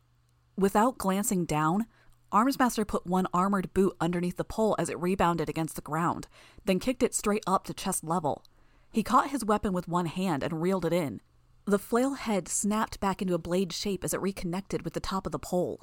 Without 0.58 0.98
glancing 0.98 1.46
down, 1.46 1.86
Armsmaster 2.32 2.88
put 2.88 3.06
one 3.06 3.28
armored 3.36 3.72
boot 3.76 3.96
underneath 4.02 4.38
the 4.38 4.44
pole 4.44 4.76
as 4.80 4.90
it 4.90 5.00
rebounded 5.00 5.48
against 5.48 5.76
the 5.76 5.84
ground, 5.84 6.28
then 6.66 6.80
kicked 6.80 7.04
it 7.04 7.14
straight 7.14 7.44
up 7.46 7.66
to 7.66 7.74
chest 7.76 8.04
level. 8.04 8.44
He 8.92 9.04
caught 9.04 9.30
his 9.30 9.46
weapon 9.46 9.74
with 9.74 9.88
one 9.88 10.08
hand 10.08 10.42
and 10.42 10.60
reeled 10.60 10.86
it 10.86 10.94
in. 10.94 11.22
The 11.66 11.78
flail 11.78 12.16
head 12.16 12.48
snapped 12.48 13.00
back 13.00 13.22
into 13.22 13.36
a 13.36 13.38
blade 13.38 13.74
shape 13.74 14.04
as 14.04 14.16
it 14.16 14.22
reconnected 14.22 14.82
with 14.82 14.94
the 14.94 15.00
top 15.00 15.28
of 15.28 15.32
the 15.32 15.38
pole. 15.38 15.82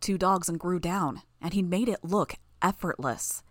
Two 0.00 0.16
dogs 0.16 0.48
and 0.48 0.58
Grue 0.58 0.80
down, 0.80 1.22
and 1.40 1.52
he 1.52 1.62
made 1.62 1.88
it 1.88 2.02
look 2.02 2.34
effortless. 2.62 3.42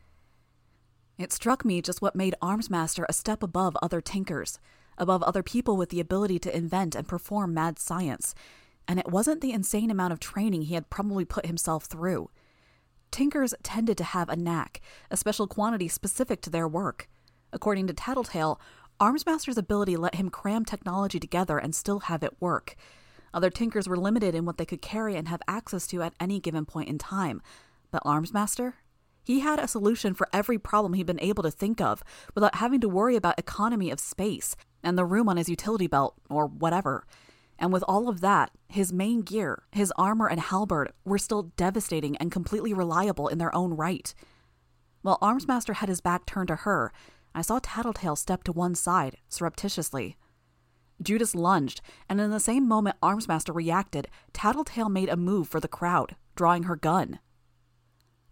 It 1.18 1.32
struck 1.32 1.64
me 1.64 1.82
just 1.82 2.02
what 2.02 2.16
made 2.16 2.36
Armsmaster 2.42 3.06
a 3.08 3.14
step 3.14 3.44
above 3.44 3.78
other 3.82 4.02
tinkers, 4.02 4.60
above 4.98 5.22
other 5.24 5.44
people 5.44 5.78
with 5.78 5.90
the 5.90 6.00
ability 6.00 6.40
to 6.40 6.56
invent 6.56 6.96
and 6.96 7.08
perform 7.08 7.54
mad 7.54 7.78
science, 7.78 8.34
and 8.88 9.00
it 9.00 9.12
wasn't 9.12 9.42
the 9.42 9.52
insane 9.52 9.92
amount 9.92 10.14
of 10.14 10.20
training 10.20 10.64
he 10.64 10.74
had 10.74 10.90
probably 10.90 11.26
put 11.26 11.46
himself 11.46 11.86
through. 11.86 12.30
Tinkers 13.12 13.54
tended 13.64 13.98
to 13.98 14.04
have 14.04 14.30
a 14.30 14.36
knack, 14.36 14.82
a 15.12 15.18
special 15.18 15.48
quantity 15.48 15.88
specific 15.88 16.42
to 16.42 16.50
their 16.50 16.68
work. 16.68 17.08
According 17.52 17.88
to 17.88 17.94
Tattletale, 17.94 18.60
Armsmaster's 19.00 19.58
ability 19.58 19.96
let 19.96 20.16
him 20.16 20.30
cram 20.30 20.66
technology 20.66 21.20
together 21.20 21.58
and 21.58 21.74
still 21.74 22.02
have 22.02 22.24
it 22.24 22.40
work. 22.40 22.76
Other 23.34 23.50
Tinkers 23.50 23.88
were 23.88 23.98
limited 23.98 24.36
in 24.36 24.46
what 24.46 24.58
they 24.58 24.66
could 24.66 24.82
carry 24.82 25.16
and 25.16 25.28
have 25.28 25.42
access 25.48 25.88
to 25.88 26.02
at 26.02 26.14
any 26.20 26.40
given 26.40 26.66
point 26.66 26.90
in 26.90 26.98
time. 26.98 27.42
But 27.92 28.04
Armsmaster? 28.04 28.74
He 29.24 29.42
had 29.42 29.60
a 29.60 29.68
solution 29.68 30.14
for 30.14 30.28
every 30.34 30.58
problem 30.58 30.94
he'd 30.94 31.06
been 31.06 31.20
able 31.20 31.44
to 31.44 31.52
think 31.52 31.80
of 31.80 32.04
without 32.34 32.56
having 32.56 32.82
to 32.82 32.90
worry 32.90 33.16
about 33.16 33.38
economy 33.38 33.92
of 33.92 34.00
space 34.00 34.56
and 34.82 34.98
the 34.98 35.06
room 35.06 35.30
on 35.30 35.38
his 35.38 35.50
utility 35.50 35.88
belt 35.88 36.16
or 36.30 36.48
whatever. 36.48 37.06
And 37.60 37.74
with 37.74 37.84
all 37.88 38.08
of 38.08 38.22
that, 38.22 38.52
his 38.70 38.94
main 38.94 39.22
gear, 39.22 39.64
his 39.72 39.94
armor 39.98 40.28
and 40.28 40.40
halberd, 40.40 40.94
were 41.04 41.18
still 41.18 41.52
devastating 41.58 42.16
and 42.18 42.32
completely 42.32 42.74
reliable 42.74 43.28
in 43.28 43.38
their 43.38 43.54
own 43.54 43.74
right. 43.74 44.14
While 45.02 45.20
Armsmaster 45.22 45.76
had 45.76 45.90
his 45.90 46.02
back 46.02 46.26
turned 46.26 46.48
to 46.48 46.56
her, 46.56 46.92
I 47.36 47.42
saw 47.42 47.60
Tattletale 47.62 48.16
step 48.16 48.44
to 48.46 48.52
one 48.52 48.76
side, 48.76 49.18
surreptitiously. 49.28 50.18
Judas 51.02 51.34
lunged, 51.34 51.82
and 52.08 52.20
in 52.20 52.32
the 52.32 52.40
same 52.40 52.68
moment 52.68 52.98
Armsmaster 53.02 53.54
reacted, 53.54 54.08
Tattletale 54.34 54.90
made 54.90 55.10
a 55.10 55.16
move 55.18 55.48
for 55.48 55.60
the 55.60 55.68
crowd, 55.68 56.16
drawing 56.36 56.64
her 56.64 56.76
gun. 56.76 57.20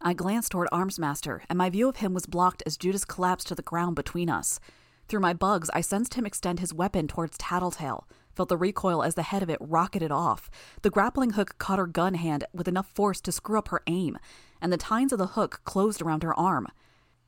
I 0.01 0.13
glanced 0.13 0.51
toward 0.51 0.69
Armsmaster, 0.71 1.41
and 1.49 1.57
my 1.57 1.69
view 1.69 1.89
of 1.89 1.97
him 1.97 2.13
was 2.13 2.25
blocked 2.25 2.61
as 2.65 2.77
Judas 2.77 3.05
collapsed 3.05 3.47
to 3.47 3.55
the 3.55 3.61
ground 3.61 3.95
between 3.95 4.29
us. 4.29 4.59
Through 5.07 5.21
my 5.21 5.33
bugs, 5.33 5.69
I 5.73 5.81
sensed 5.81 6.15
him 6.15 6.25
extend 6.25 6.59
his 6.59 6.73
weapon 6.73 7.07
towards 7.07 7.37
Tattletale, 7.37 8.07
felt 8.35 8.49
the 8.49 8.57
recoil 8.57 9.01
as 9.01 9.15
the 9.15 9.23
head 9.23 9.41
of 9.41 9.49
it 9.49 9.57
rocketed 9.61 10.11
off. 10.11 10.49
The 10.81 10.89
grappling 10.89 11.31
hook 11.31 11.57
caught 11.57 11.79
her 11.79 11.87
gun 11.87 12.15
hand 12.15 12.43
with 12.53 12.67
enough 12.67 12.87
force 12.93 13.21
to 13.21 13.31
screw 13.31 13.57
up 13.57 13.69
her 13.69 13.81
aim, 13.87 14.17
and 14.61 14.71
the 14.71 14.77
tines 14.77 15.13
of 15.13 15.19
the 15.19 15.27
hook 15.27 15.61
closed 15.63 16.01
around 16.01 16.23
her 16.23 16.37
arm. 16.37 16.67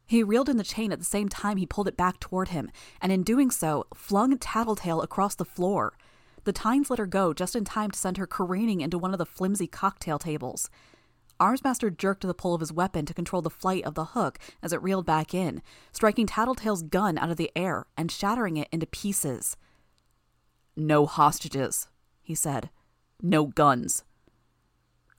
He 0.10 0.24
reeled 0.24 0.50
in 0.50 0.58
the 0.58 0.64
chain 0.64 0.92
at 0.92 0.98
the 0.98 1.06
same 1.06 1.30
time 1.30 1.58
he 1.58 1.68
pulled 1.68 1.88
it 1.88 1.96
back 1.96 2.20
toward 2.20 2.48
him, 2.48 2.72
and 3.00 3.12
in 3.12 3.22
doing 3.22 3.52
so, 3.52 3.86
flung 3.94 4.36
Tattletale 4.40 5.04
across 5.04 5.36
the 5.36 5.46
floor. 5.46 5.94
The 6.46 6.52
tines 6.52 6.90
let 6.90 6.98
her 6.98 7.06
go 7.06 7.32
just 7.32 7.56
in 7.56 7.64
time 7.64 7.92
to 7.92 8.00
send 8.00 8.18
her 8.18 8.26
careening 8.26 8.82
into 8.82 8.98
one 8.98 9.14
of 9.14 9.20
the 9.20 9.26
flimsy 9.28 9.68
cocktail 9.68 10.18
tables. 10.18 10.72
Armsmaster 11.40 11.96
jerked 11.96 12.26
the 12.26 12.34
pull 12.34 12.56
of 12.56 12.60
his 12.60 12.74
weapon 12.74 13.06
to 13.06 13.14
control 13.14 13.44
the 13.44 13.52
flight 13.52 13.84
of 13.84 13.94
the 13.94 14.06
hook 14.06 14.40
as 14.64 14.74
it 14.74 14.82
reeled 14.82 15.06
back 15.06 15.36
in, 15.36 15.62
striking 15.92 16.26
Tattletale's 16.26 16.82
gun 16.82 17.20
out 17.20 17.30
of 17.30 17.38
the 17.38 17.52
air 17.56 17.86
and 17.96 18.12
shattering 18.12 18.58
it 18.58 18.68
into 18.72 18.88
pieces. 18.88 19.58
No 20.76 21.06
hostages, 21.06 21.88
he 22.24 22.34
said. 22.34 22.72
No 23.22 23.46
guns. 23.46 24.06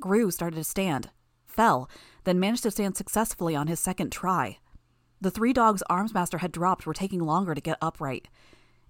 Grue 0.00 0.32
started 0.32 0.56
to 0.56 0.64
stand, 0.64 1.10
fell, 1.46 1.88
then 2.24 2.40
managed 2.40 2.64
to 2.64 2.72
stand 2.72 2.96
successfully 2.96 3.54
on 3.54 3.68
his 3.68 3.78
second 3.78 4.10
try. 4.10 4.58
The 5.20 5.30
three 5.30 5.52
dogs 5.52 5.82
Armsmaster 5.90 6.40
had 6.40 6.52
dropped 6.52 6.86
were 6.86 6.94
taking 6.94 7.20
longer 7.20 7.54
to 7.54 7.60
get 7.60 7.78
upright. 7.82 8.28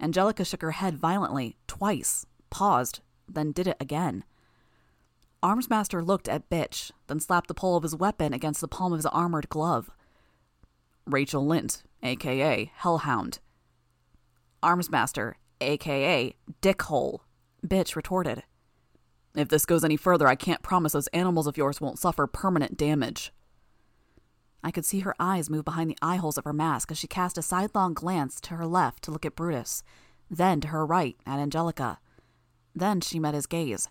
Angelica 0.00 0.44
shook 0.44 0.62
her 0.62 0.70
head 0.70 0.96
violently, 0.96 1.56
twice, 1.66 2.24
paused, 2.50 3.00
then 3.28 3.52
did 3.52 3.66
it 3.66 3.76
again. 3.80 4.24
Armsmaster 5.42 6.06
looked 6.06 6.28
at 6.28 6.48
Bitch, 6.50 6.90
then 7.06 7.18
slapped 7.18 7.48
the 7.48 7.54
pole 7.54 7.76
of 7.76 7.82
his 7.82 7.96
weapon 7.96 8.32
against 8.32 8.60
the 8.60 8.68
palm 8.68 8.92
of 8.92 8.98
his 8.98 9.06
armored 9.06 9.48
glove. 9.48 9.90
Rachel 11.06 11.44
Lindt, 11.44 11.82
aka 12.02 12.70
Hellhound. 12.76 13.40
Armsmaster, 14.62 15.34
aka 15.60 16.34
Dickhole, 16.60 17.20
bitch 17.66 17.96
retorted. 17.96 18.44
If 19.34 19.48
this 19.48 19.64
goes 19.64 19.84
any 19.84 19.96
further, 19.96 20.26
I 20.26 20.34
can't 20.34 20.62
promise 20.62 20.92
those 20.92 21.06
animals 21.08 21.46
of 21.46 21.56
yours 21.56 21.80
won't 21.80 21.98
suffer 21.98 22.26
permanent 22.26 22.76
damage. 22.76 23.32
I 24.62 24.70
could 24.70 24.85
see 24.85 25.01
her 25.01 25.14
eyes 25.18 25.49
move 25.49 25.64
behind 25.64 25.90
the 25.90 25.99
eye 26.03 26.16
holes 26.16 26.37
of 26.37 26.44
her 26.44 26.53
mask 26.53 26.90
as 26.90 26.99
she 26.99 27.07
cast 27.07 27.38
a 27.38 27.42
sidelong 27.42 27.94
glance 27.94 28.40
to 28.42 28.57
her 28.57 28.66
left 28.66 29.03
to 29.05 29.11
look 29.11 29.25
at 29.25 29.37
Brutus, 29.37 29.83
then 30.31 30.61
to 30.61 30.68
her 30.68 30.85
right 30.85 31.16
at 31.27 31.38
Angelica. 31.38 31.99
Then 32.75 33.01
she 33.01 33.18
met 33.18 33.35
his 33.35 33.46
gaze. 33.46 33.88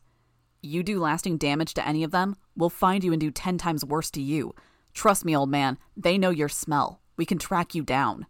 You 0.62 0.84
do 0.84 1.00
lasting 1.00 1.38
damage 1.38 1.74
to 1.76 1.88
any 1.88 2.04
of 2.04 2.12
them, 2.12 2.36
we'll 2.56 2.70
find 2.70 3.04
you 3.04 3.12
and 3.12 3.20
do 3.20 3.32
ten 3.32 3.58
times 3.58 3.86
worse 3.86 4.12
to 4.12 4.22
you. 4.22 4.54
Trust 4.94 5.26
me, 5.26 5.36
old 5.36 5.50
man, 5.50 5.78
they 5.96 6.18
know 6.18 6.30
your 6.30 6.50
smell. 6.50 7.02
We 7.18 7.26
can 7.26 7.38
track 7.38 7.74
you 7.74 7.84
down. 7.84 8.28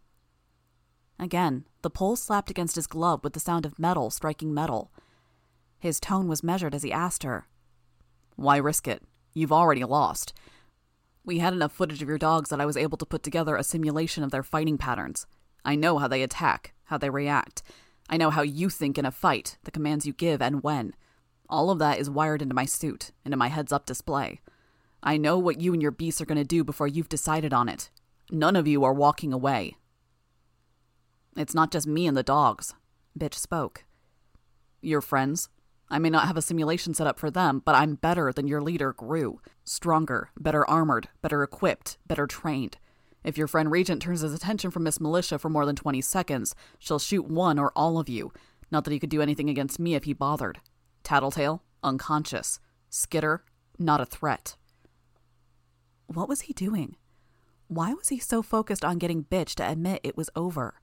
Again, 1.19 1.65
the 1.81 1.89
pole 1.89 2.15
slapped 2.15 2.49
against 2.49 2.75
his 2.75 2.87
glove 2.87 3.23
with 3.23 3.33
the 3.33 3.39
sound 3.39 3.65
of 3.65 3.77
metal 3.77 4.09
striking 4.09 4.53
metal. 4.53 4.91
His 5.77 5.99
tone 5.99 6.27
was 6.27 6.43
measured 6.43 6.73
as 6.73 6.83
he 6.83 6.91
asked 6.91 7.23
her, 7.23 7.47
Why 8.35 8.57
risk 8.57 8.87
it? 8.87 9.03
You've 9.33 9.51
already 9.51 9.83
lost. 9.83 10.33
We 11.29 11.37
had 11.37 11.53
enough 11.53 11.73
footage 11.73 12.01
of 12.01 12.09
your 12.09 12.17
dogs 12.17 12.49
that 12.49 12.59
I 12.59 12.65
was 12.65 12.75
able 12.75 12.97
to 12.97 13.05
put 13.05 13.21
together 13.21 13.55
a 13.55 13.63
simulation 13.63 14.23
of 14.23 14.31
their 14.31 14.41
fighting 14.41 14.79
patterns. 14.79 15.27
I 15.63 15.75
know 15.75 15.99
how 15.99 16.07
they 16.07 16.23
attack, 16.23 16.73
how 16.85 16.97
they 16.97 17.11
react. 17.11 17.61
I 18.09 18.17
know 18.17 18.31
how 18.31 18.41
you 18.41 18.67
think 18.67 18.97
in 18.97 19.05
a 19.05 19.11
fight, 19.11 19.59
the 19.63 19.69
commands 19.69 20.07
you 20.07 20.13
give, 20.13 20.41
and 20.41 20.63
when. 20.63 20.95
All 21.47 21.69
of 21.69 21.77
that 21.77 21.99
is 21.99 22.09
wired 22.09 22.41
into 22.41 22.55
my 22.55 22.65
suit, 22.65 23.11
into 23.23 23.37
my 23.37 23.49
heads 23.49 23.71
up 23.71 23.85
display. 23.85 24.41
I 25.03 25.17
know 25.17 25.37
what 25.37 25.61
you 25.61 25.71
and 25.71 25.83
your 25.83 25.91
beasts 25.91 26.19
are 26.19 26.25
going 26.25 26.39
to 26.39 26.43
do 26.43 26.63
before 26.63 26.87
you've 26.87 27.09
decided 27.09 27.53
on 27.53 27.69
it. 27.69 27.91
None 28.31 28.55
of 28.55 28.67
you 28.67 28.83
are 28.83 28.91
walking 28.91 29.31
away. 29.31 29.75
It's 31.37 31.53
not 31.53 31.71
just 31.71 31.85
me 31.85 32.07
and 32.07 32.17
the 32.17 32.23
dogs. 32.23 32.73
Bitch 33.15 33.35
spoke. 33.35 33.85
Your 34.81 34.99
friends? 34.99 35.47
I 35.91 35.97
may 35.99 36.09
not 36.09 36.27
have 36.27 36.37
a 36.37 36.41
simulation 36.41 36.93
set 36.93 37.07
up 37.07 37.17
for 37.17 37.31
them, 37.31 37.61
but 37.65 37.75
I'm 37.75 37.95
better 37.95 38.31
than 38.31 38.47
your 38.47 38.61
leader, 38.61 38.93
Grue. 38.93 39.41
Stronger, 39.63 40.29
better 40.39 40.69
armored, 40.69 41.09
better 41.21 41.41
equipped, 41.41 41.97
better 42.05 42.27
trained. 42.27 42.77
If 43.23 43.37
your 43.37 43.47
friend 43.47 43.71
Regent 43.71 44.01
turns 44.01 44.21
his 44.21 44.33
attention 44.33 44.71
from 44.71 44.83
Miss 44.83 44.99
Militia 44.99 45.39
for 45.39 45.49
more 45.49 45.65
than 45.65 45.75
20 45.75 45.99
seconds, 46.01 46.55
she'll 46.77 46.99
shoot 46.99 47.27
one 47.27 47.57
or 47.57 47.71
all 47.75 47.99
of 47.99 48.07
you. 48.07 48.31
Not 48.71 48.83
that 48.85 48.91
he 48.91 48.99
could 48.99 49.09
do 49.09 49.21
anything 49.21 49.49
against 49.49 49.79
me 49.79 49.95
if 49.95 50.03
he 50.03 50.13
bothered. 50.13 50.59
Tattletale, 51.03 51.63
unconscious. 51.83 52.59
Skitter, 52.89 53.43
not 53.77 53.99
a 53.99 54.05
threat. 54.05 54.55
What 56.07 56.29
was 56.29 56.41
he 56.41 56.53
doing? 56.53 56.95
Why 57.67 57.93
was 57.93 58.09
he 58.09 58.19
so 58.19 58.41
focused 58.41 58.85
on 58.85 58.97
getting 58.99 59.23
Bitch 59.25 59.55
to 59.55 59.69
admit 59.69 60.01
it 60.03 60.17
was 60.17 60.29
over? 60.35 60.81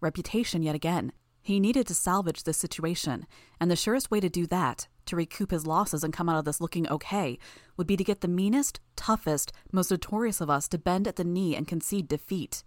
Reputation 0.00 0.62
yet 0.62 0.74
again. 0.74 1.12
He 1.46 1.60
needed 1.60 1.86
to 1.86 1.94
salvage 1.94 2.42
this 2.42 2.56
situation, 2.56 3.24
and 3.60 3.70
the 3.70 3.76
surest 3.76 4.10
way 4.10 4.18
to 4.18 4.28
do 4.28 4.48
that, 4.48 4.88
to 5.04 5.14
recoup 5.14 5.52
his 5.52 5.64
losses 5.64 6.02
and 6.02 6.12
come 6.12 6.28
out 6.28 6.40
of 6.40 6.44
this 6.44 6.60
looking 6.60 6.88
okay, 6.88 7.38
would 7.76 7.86
be 7.86 7.96
to 7.96 8.02
get 8.02 8.20
the 8.20 8.26
meanest, 8.26 8.80
toughest, 8.96 9.52
most 9.70 9.92
notorious 9.92 10.40
of 10.40 10.50
us 10.50 10.66
to 10.66 10.76
bend 10.76 11.06
at 11.06 11.14
the 11.14 11.22
knee 11.22 11.54
and 11.54 11.68
concede 11.68 12.08
defeat. 12.08 12.64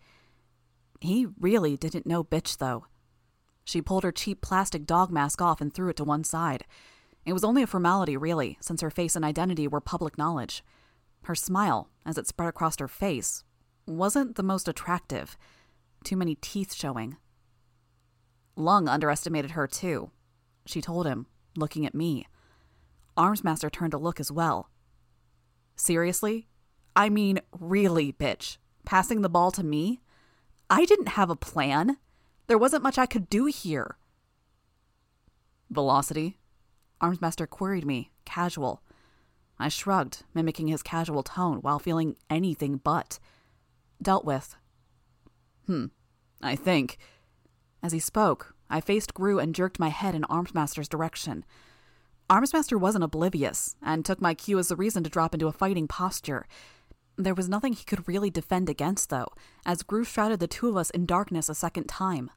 He 1.01 1.27
really 1.41 1.75
didn't 1.75 2.05
know 2.05 2.23
bitch, 2.23 2.59
though. 2.59 2.85
She 3.65 3.81
pulled 3.81 4.05
her 4.05 4.13
cheap 4.13 4.39
plastic 4.39 4.85
dog 4.85 5.11
mask 5.11 5.41
off 5.41 5.59
and 5.59 5.73
threw 5.73 5.89
it 5.89 5.97
to 5.97 6.05
one 6.05 6.23
side. 6.23 6.63
It 7.25 7.33
was 7.33 7.43
only 7.43 7.63
a 7.63 7.67
formality, 7.67 8.15
really, 8.15 8.57
since 8.61 8.79
her 8.79 8.89
face 8.89 9.13
and 9.13 9.25
identity 9.25 9.67
were 9.67 9.81
public 9.81 10.17
knowledge. 10.17 10.63
Her 11.23 11.35
smile, 11.35 11.89
as 12.05 12.17
it 12.17 12.27
spread 12.27 12.47
across 12.47 12.79
her 12.79 12.87
face, 12.87 13.43
wasn't 13.85 14.37
the 14.37 14.41
most 14.41 14.69
attractive. 14.69 15.35
Too 16.05 16.15
many 16.15 16.35
teeth 16.35 16.73
showing. 16.73 17.17
Lung 18.59 18.87
underestimated 18.87 19.51
her, 19.51 19.67
too. 19.67 20.11
She 20.65 20.81
told 20.81 21.07
him, 21.07 21.25
looking 21.55 21.85
at 21.85 21.95
me. 21.95 22.27
Armsmaster 23.17 23.71
turned 23.71 23.91
to 23.91 23.97
look 23.97 24.19
as 24.19 24.31
well. 24.31 24.69
Seriously? 25.75 26.47
I 26.95 27.09
mean, 27.09 27.39
really, 27.57 28.11
bitch. 28.11 28.57
Passing 28.85 29.21
the 29.21 29.29
ball 29.29 29.51
to 29.51 29.63
me? 29.63 30.01
I 30.69 30.85
didn't 30.85 31.09
have 31.09 31.29
a 31.29 31.35
plan. 31.35 31.97
There 32.47 32.57
wasn't 32.57 32.83
much 32.83 32.97
I 32.97 33.05
could 33.05 33.29
do 33.29 33.45
here. 33.45 33.97
Velocity? 35.69 36.37
Armsmaster 37.01 37.49
queried 37.49 37.85
me, 37.85 38.11
casual. 38.25 38.83
I 39.57 39.69
shrugged, 39.69 40.23
mimicking 40.33 40.67
his 40.67 40.83
casual 40.83 41.23
tone 41.23 41.59
while 41.59 41.79
feeling 41.79 42.15
anything 42.29 42.77
but. 42.77 43.19
Dealt 44.01 44.25
with. 44.25 44.55
Hmm, 45.65 45.85
I 46.41 46.55
think. 46.55 46.97
As 47.81 47.91
he 47.91 47.99
spoke, 47.99 48.55
I 48.69 48.81
faced 48.81 49.13
Grue 49.13 49.39
and 49.39 49.55
jerked 49.55 49.79
my 49.79 49.89
head 49.89 50.15
in 50.15 50.23
Armsmaster's 50.23 50.89
direction. 50.89 51.45
Armsmaster 52.29 52.79
wasn't 52.79 53.03
oblivious 53.03 53.75
and 53.81 54.05
took 54.05 54.21
my 54.21 54.33
cue 54.33 54.59
as 54.59 54.67
the 54.67 54.75
reason 54.75 55.03
to 55.03 55.09
drop 55.09 55.33
into 55.33 55.47
a 55.47 55.51
fighting 55.51 55.87
posture. 55.87 56.45
There 57.17 57.33
was 57.33 57.49
nothing 57.49 57.73
he 57.73 57.83
could 57.83 58.07
really 58.07 58.29
defend 58.29 58.69
against, 58.69 59.09
though, 59.09 59.27
as 59.65 59.83
Grue 59.83 60.03
shrouded 60.03 60.39
the 60.39 60.47
two 60.47 60.69
of 60.69 60.77
us 60.77 60.89
in 60.91 61.05
darkness 61.05 61.49
a 61.49 61.55
second 61.55 61.85
time. 61.85 62.29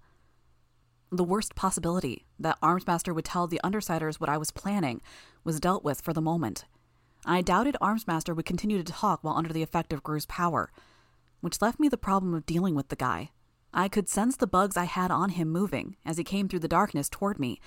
The 1.11 1.25
worst 1.25 1.55
possibility, 1.55 2.25
that 2.39 2.59
Armsmaster 2.63 3.15
would 3.15 3.27
tell 3.27 3.47
the 3.47 3.61
Undersiders 3.63 4.19
what 4.19 4.31
I 4.31 4.39
was 4.39 4.51
planning, 4.51 5.03
was 5.45 5.61
dealt 5.61 5.85
with 5.85 6.01
for 6.01 6.15
the 6.15 6.23
moment. 6.23 6.65
I 7.27 7.43
doubted 7.43 7.77
Armsmaster 7.81 8.35
would 8.35 8.47
continue 8.47 8.83
to 8.83 8.93
talk 8.93 9.23
while 9.23 9.37
under 9.37 9.53
the 9.53 9.63
effect 9.63 9.93
of 9.93 10.03
Grue's 10.03 10.27
power, 10.27 10.73
which 11.41 11.61
left 11.61 11.79
me 11.79 11.89
the 11.89 11.99
problem 11.99 12.33
of 12.33 12.47
dealing 12.47 12.75
with 12.75 12.89
the 12.89 12.97
guy. 12.97 13.31
I 13.75 13.89
could 13.89 14.09
sense 14.09 14.37
the 14.37 14.47
bugs 14.47 14.77
I 14.77 14.85
had 14.85 15.11
on 15.11 15.31
him 15.31 15.49
moving 15.49 15.97
as 16.05 16.19
he 16.19 16.25
came 16.25 16.47
through 16.47 16.61
the 16.61 16.69
darkness 16.69 17.09
toward 17.09 17.39
me. 17.39 17.59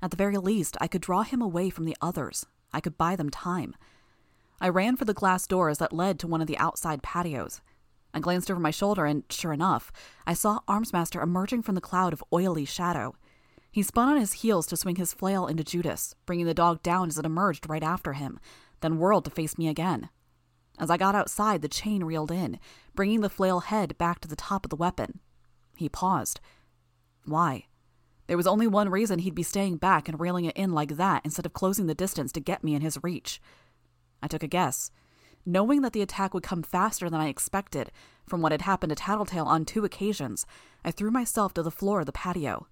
At 0.00 0.10
the 0.10 0.16
very 0.16 0.38
least, 0.38 0.76
I 0.80 0.86
could 0.86 1.02
draw 1.02 1.22
him 1.22 1.42
away 1.42 1.68
from 1.68 1.84
the 1.84 1.96
others. 2.00 2.46
I 2.72 2.80
could 2.80 2.96
buy 2.96 3.14
them 3.14 3.28
time. 3.28 3.74
I 4.60 4.68
ran 4.68 4.96
for 4.96 5.04
the 5.04 5.14
glass 5.14 5.46
doors 5.46 5.78
that 5.78 5.92
led 5.92 6.18
to 6.20 6.26
one 6.26 6.40
of 6.40 6.46
the 6.46 6.58
outside 6.58 7.02
patios. 7.02 7.60
I 8.14 8.20
glanced 8.20 8.50
over 8.50 8.60
my 8.60 8.70
shoulder, 8.70 9.04
and 9.04 9.24
sure 9.30 9.52
enough, 9.52 9.92
I 10.26 10.34
saw 10.34 10.60
Armsmaster 10.66 11.22
emerging 11.22 11.62
from 11.62 11.74
the 11.74 11.80
cloud 11.80 12.12
of 12.12 12.24
oily 12.32 12.64
shadow. 12.64 13.14
He 13.70 13.82
spun 13.82 14.08
on 14.08 14.16
his 14.16 14.34
heels 14.34 14.66
to 14.68 14.76
swing 14.76 14.96
his 14.96 15.12
flail 15.12 15.46
into 15.46 15.62
Judas, 15.62 16.14
bringing 16.26 16.46
the 16.46 16.54
dog 16.54 16.82
down 16.82 17.08
as 17.08 17.18
it 17.18 17.26
emerged 17.26 17.68
right 17.68 17.82
after 17.82 18.14
him, 18.14 18.40
then 18.80 18.98
whirled 18.98 19.26
to 19.26 19.30
face 19.30 19.56
me 19.56 19.68
again. 19.68 20.08
As 20.78 20.90
I 20.90 20.96
got 20.96 21.14
outside, 21.14 21.62
the 21.62 21.68
chain 21.68 22.02
reeled 22.02 22.30
in, 22.30 22.58
bringing 22.94 23.20
the 23.20 23.28
flail 23.28 23.60
head 23.60 23.96
back 23.98 24.20
to 24.20 24.28
the 24.28 24.34
top 24.34 24.64
of 24.64 24.70
the 24.70 24.76
weapon, 24.76 25.20
he 25.80 25.88
paused. 25.88 26.40
Why? 27.24 27.66
There 28.26 28.36
was 28.36 28.46
only 28.46 28.68
one 28.68 28.88
reason 28.88 29.18
he'd 29.18 29.34
be 29.34 29.42
staying 29.42 29.78
back 29.78 30.08
and 30.08 30.20
railing 30.20 30.44
it 30.44 30.56
in 30.56 30.72
like 30.72 30.96
that 30.96 31.22
instead 31.24 31.46
of 31.46 31.52
closing 31.52 31.86
the 31.86 31.94
distance 31.94 32.30
to 32.32 32.40
get 32.40 32.62
me 32.62 32.74
in 32.74 32.82
his 32.82 33.02
reach. 33.02 33.40
I 34.22 34.28
took 34.28 34.44
a 34.44 34.46
guess. 34.46 34.92
Knowing 35.44 35.82
that 35.82 35.92
the 35.92 36.02
attack 36.02 36.32
would 36.32 36.42
come 36.42 36.62
faster 36.62 37.10
than 37.10 37.20
I 37.20 37.28
expected, 37.28 37.90
from 38.26 38.40
what 38.40 38.52
had 38.52 38.62
happened 38.62 38.90
to 38.90 38.96
Tattletale 38.96 39.46
on 39.46 39.64
two 39.64 39.84
occasions, 39.84 40.46
I 40.84 40.90
threw 40.90 41.10
myself 41.10 41.54
to 41.54 41.62
the 41.62 41.70
floor 41.70 42.00
of 42.00 42.06
the 42.06 42.12
patio. 42.12 42.68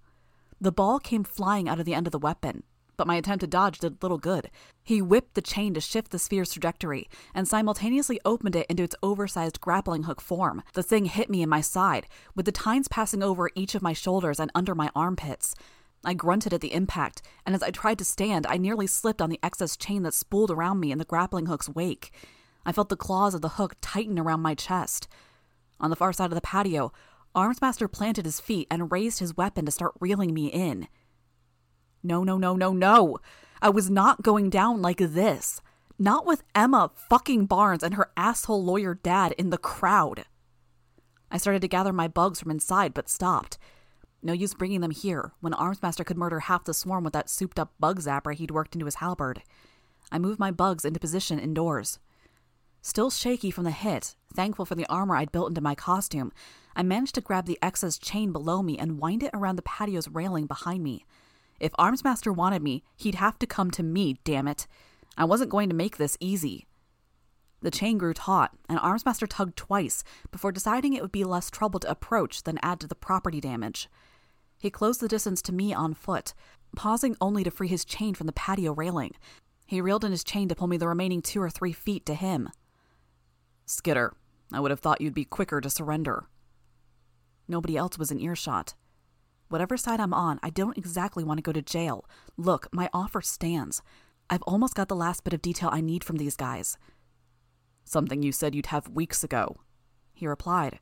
The 0.61 0.71
ball 0.71 0.99
came 0.99 1.23
flying 1.23 1.67
out 1.67 1.79
of 1.79 1.85
the 1.85 1.93
end 1.93 2.07
of 2.07 2.11
the 2.11 2.19
weapon, 2.19 2.63
but 2.99 3.07
my 3.07 3.15
attempt 3.15 3.39
to 3.39 3.47
dodge 3.47 3.79
did 3.79 4.03
little 4.03 4.17
good. 4.17 4.51
He 4.83 5.01
whipped 5.01 5.35
the 5.35 5.41
chain 5.41 5.73
to 5.73 5.79
shift 5.79 6.11
the 6.11 6.19
sphere's 6.19 6.51
trajectory 6.51 7.07
and 7.33 7.47
simultaneously 7.47 8.19
opened 8.25 8.57
it 8.57 8.65
into 8.69 8.83
its 8.83 8.95
oversized 9.01 9.61
grappling 9.61 10.03
hook 10.03 10.19
form. 10.19 10.63
The 10.73 10.83
thing 10.83 11.05
hit 11.05 11.29
me 11.29 11.41
in 11.41 11.47
my 11.47 11.61
side, 11.61 12.07
with 12.35 12.45
the 12.45 12.51
tines 12.51 12.89
passing 12.89 13.23
over 13.23 13.51
each 13.55 13.73
of 13.73 13.81
my 13.81 13.93
shoulders 13.93 14.37
and 14.37 14.51
under 14.53 14.75
my 14.75 14.91
armpits. 14.93 15.55
I 16.03 16.13
grunted 16.13 16.53
at 16.53 16.59
the 16.59 16.73
impact, 16.73 17.21
and 17.45 17.55
as 17.55 17.63
I 17.63 17.71
tried 17.71 17.99
to 17.99 18.03
stand, 18.03 18.45
I 18.45 18.57
nearly 18.57 18.85
slipped 18.85 19.21
on 19.21 19.29
the 19.29 19.39
excess 19.41 19.77
chain 19.77 20.03
that 20.03 20.13
spooled 20.13 20.51
around 20.51 20.81
me 20.81 20.91
in 20.91 20.97
the 20.97 21.05
grappling 21.05 21.45
hook's 21.45 21.69
wake. 21.69 22.11
I 22.65 22.73
felt 22.73 22.89
the 22.89 22.97
claws 22.97 23.33
of 23.33 23.39
the 23.39 23.49
hook 23.49 23.75
tighten 23.79 24.19
around 24.19 24.41
my 24.41 24.55
chest. 24.55 25.07
On 25.79 25.89
the 25.89 25.95
far 25.95 26.11
side 26.11 26.31
of 26.31 26.35
the 26.35 26.41
patio, 26.41 26.91
Armsmaster 27.33 27.89
planted 27.89 28.25
his 28.25 28.41
feet 28.41 28.67
and 28.69 28.91
raised 28.91 29.19
his 29.19 29.37
weapon 29.37 29.63
to 29.65 29.71
start 29.71 29.93
reeling 30.01 30.33
me 30.33 30.47
in. 30.47 30.89
No, 32.03 32.23
no, 32.23 32.37
no, 32.37 32.55
no, 32.55 32.73
no. 32.73 33.17
I 33.61 33.69
was 33.69 33.89
not 33.89 34.21
going 34.21 34.49
down 34.49 34.81
like 34.81 34.99
this. 34.99 35.61
Not 35.97 36.25
with 36.25 36.43
Emma 36.55 36.91
fucking 36.95 37.45
Barnes 37.45 37.83
and 37.83 37.95
her 37.95 38.09
asshole 38.15 38.63
lawyer 38.63 38.95
dad 38.95 39.33
in 39.37 39.49
the 39.49 39.57
crowd. 39.57 40.25
I 41.29 41.37
started 41.37 41.61
to 41.61 41.67
gather 41.67 41.91
my 41.91 42.07
bugs 42.07 42.39
from 42.39 42.51
inside, 42.51 42.93
but 42.93 43.09
stopped. 43.09 43.57
No 44.21 44.33
use 44.33 44.53
bringing 44.53 44.81
them 44.81 44.91
here 44.91 45.33
when 45.41 45.53
Armsmaster 45.53 46.05
could 46.05 46.17
murder 46.17 46.41
half 46.41 46.63
the 46.63 46.73
swarm 46.73 47.03
with 47.03 47.13
that 47.13 47.29
souped 47.29 47.59
up 47.59 47.73
bug 47.79 47.99
zapper 47.99 48.33
he'd 48.33 48.51
worked 48.51 48.75
into 48.75 48.85
his 48.85 48.95
halberd. 48.95 49.43
I 50.11 50.19
moved 50.19 50.39
my 50.39 50.51
bugs 50.51 50.85
into 50.85 50.99
position 50.99 51.39
indoors. 51.39 51.99
Still 52.81 53.09
shaky 53.09 53.51
from 53.51 53.65
the 53.65 53.71
hit, 53.71 54.15
thankful 54.33 54.65
for 54.65 54.75
the 54.75 54.87
armor 54.87 55.15
I'd 55.15 55.31
built 55.31 55.49
into 55.49 55.61
my 55.61 55.75
costume, 55.75 56.31
I 56.75 56.83
managed 56.83 57.15
to 57.15 57.21
grab 57.21 57.45
the 57.45 57.59
excess 57.61 57.97
chain 57.97 58.31
below 58.31 58.63
me 58.63 58.77
and 58.77 58.99
wind 58.99 59.21
it 59.21 59.31
around 59.33 59.57
the 59.57 59.61
patio's 59.61 60.07
railing 60.07 60.45
behind 60.45 60.81
me. 60.83 61.05
If 61.59 61.73
Armsmaster 61.73 62.35
wanted 62.35 62.61
me, 62.61 62.83
he'd 62.95 63.15
have 63.15 63.37
to 63.39 63.47
come 63.47 63.71
to 63.71 63.83
me, 63.83 64.19
damn 64.23 64.47
it. 64.47 64.67
I 65.17 65.25
wasn't 65.25 65.49
going 65.51 65.69
to 65.69 65.75
make 65.75 65.97
this 65.97 66.17
easy. 66.19 66.65
The 67.61 67.71
chain 67.71 67.97
grew 67.97 68.13
taut, 68.13 68.51
and 68.69 68.79
Armsmaster 68.79 69.27
tugged 69.27 69.57
twice 69.57 70.03
before 70.31 70.51
deciding 70.51 70.93
it 70.93 71.01
would 71.01 71.11
be 71.11 71.25
less 71.25 71.49
trouble 71.49 71.79
to 71.81 71.91
approach 71.91 72.43
than 72.43 72.59
add 72.63 72.79
to 72.79 72.87
the 72.87 72.95
property 72.95 73.41
damage. 73.41 73.89
He 74.57 74.69
closed 74.69 75.01
the 75.01 75.07
distance 75.07 75.41
to 75.43 75.53
me 75.53 75.73
on 75.73 75.93
foot, 75.93 76.33
pausing 76.75 77.17
only 77.19 77.43
to 77.43 77.51
free 77.51 77.67
his 77.67 77.83
chain 77.83 78.13
from 78.13 78.27
the 78.27 78.33
patio 78.33 78.73
railing. 78.73 79.11
He 79.65 79.81
reeled 79.81 80.05
in 80.05 80.11
his 80.11 80.23
chain 80.23 80.47
to 80.49 80.55
pull 80.55 80.67
me 80.67 80.77
the 80.77 80.87
remaining 80.87 81.21
two 81.21 81.41
or 81.41 81.49
three 81.49 81.73
feet 81.73 82.05
to 82.05 82.13
him. 82.13 82.49
Skitter, 83.65 84.13
I 84.51 84.59
would 84.59 84.71
have 84.71 84.79
thought 84.79 85.01
you'd 85.01 85.13
be 85.13 85.25
quicker 85.25 85.61
to 85.61 85.69
surrender. 85.69 86.25
Nobody 87.47 87.77
else 87.77 87.97
was 87.97 88.11
in 88.11 88.19
earshot. 88.19 88.73
Whatever 89.49 89.77
side 89.77 89.99
I'm 89.99 90.13
on, 90.13 90.39
I 90.43 90.51
don't 90.51 90.77
exactly 90.77 91.23
want 91.23 91.39
to 91.39 91.43
go 91.43 91.51
to 91.51 91.61
jail. 91.61 92.05
Look, 92.37 92.67
my 92.71 92.87
offer 92.93 93.21
stands. 93.21 93.81
I've 94.29 94.43
almost 94.43 94.75
got 94.75 94.87
the 94.87 94.95
last 94.95 95.23
bit 95.23 95.33
of 95.33 95.41
detail 95.41 95.69
I 95.71 95.81
need 95.81 96.03
from 96.03 96.17
these 96.17 96.35
guys. 96.35 96.77
Something 97.83 98.21
you 98.21 98.31
said 98.31 98.53
you'd 98.53 98.67
have 98.67 98.87
weeks 98.89 99.23
ago. 99.23 99.57
He 100.13 100.27
replied. 100.27 100.79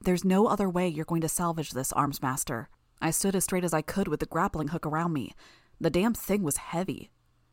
There's 0.00 0.24
no 0.24 0.46
other 0.46 0.68
way 0.68 0.88
you're 0.88 1.04
going 1.04 1.20
to 1.20 1.28
salvage 1.28 1.72
this, 1.72 1.92
Armsmaster. 1.92 2.66
I 3.02 3.10
stood 3.10 3.36
as 3.36 3.44
straight 3.44 3.64
as 3.64 3.74
I 3.74 3.82
could 3.82 4.08
with 4.08 4.20
the 4.20 4.26
grappling 4.26 4.68
hook 4.68 4.86
around 4.86 5.12
me. 5.12 5.34
The 5.78 5.90
damn 5.90 6.14
thing 6.14 6.42
was 6.42 6.56
heavy. 6.56 7.10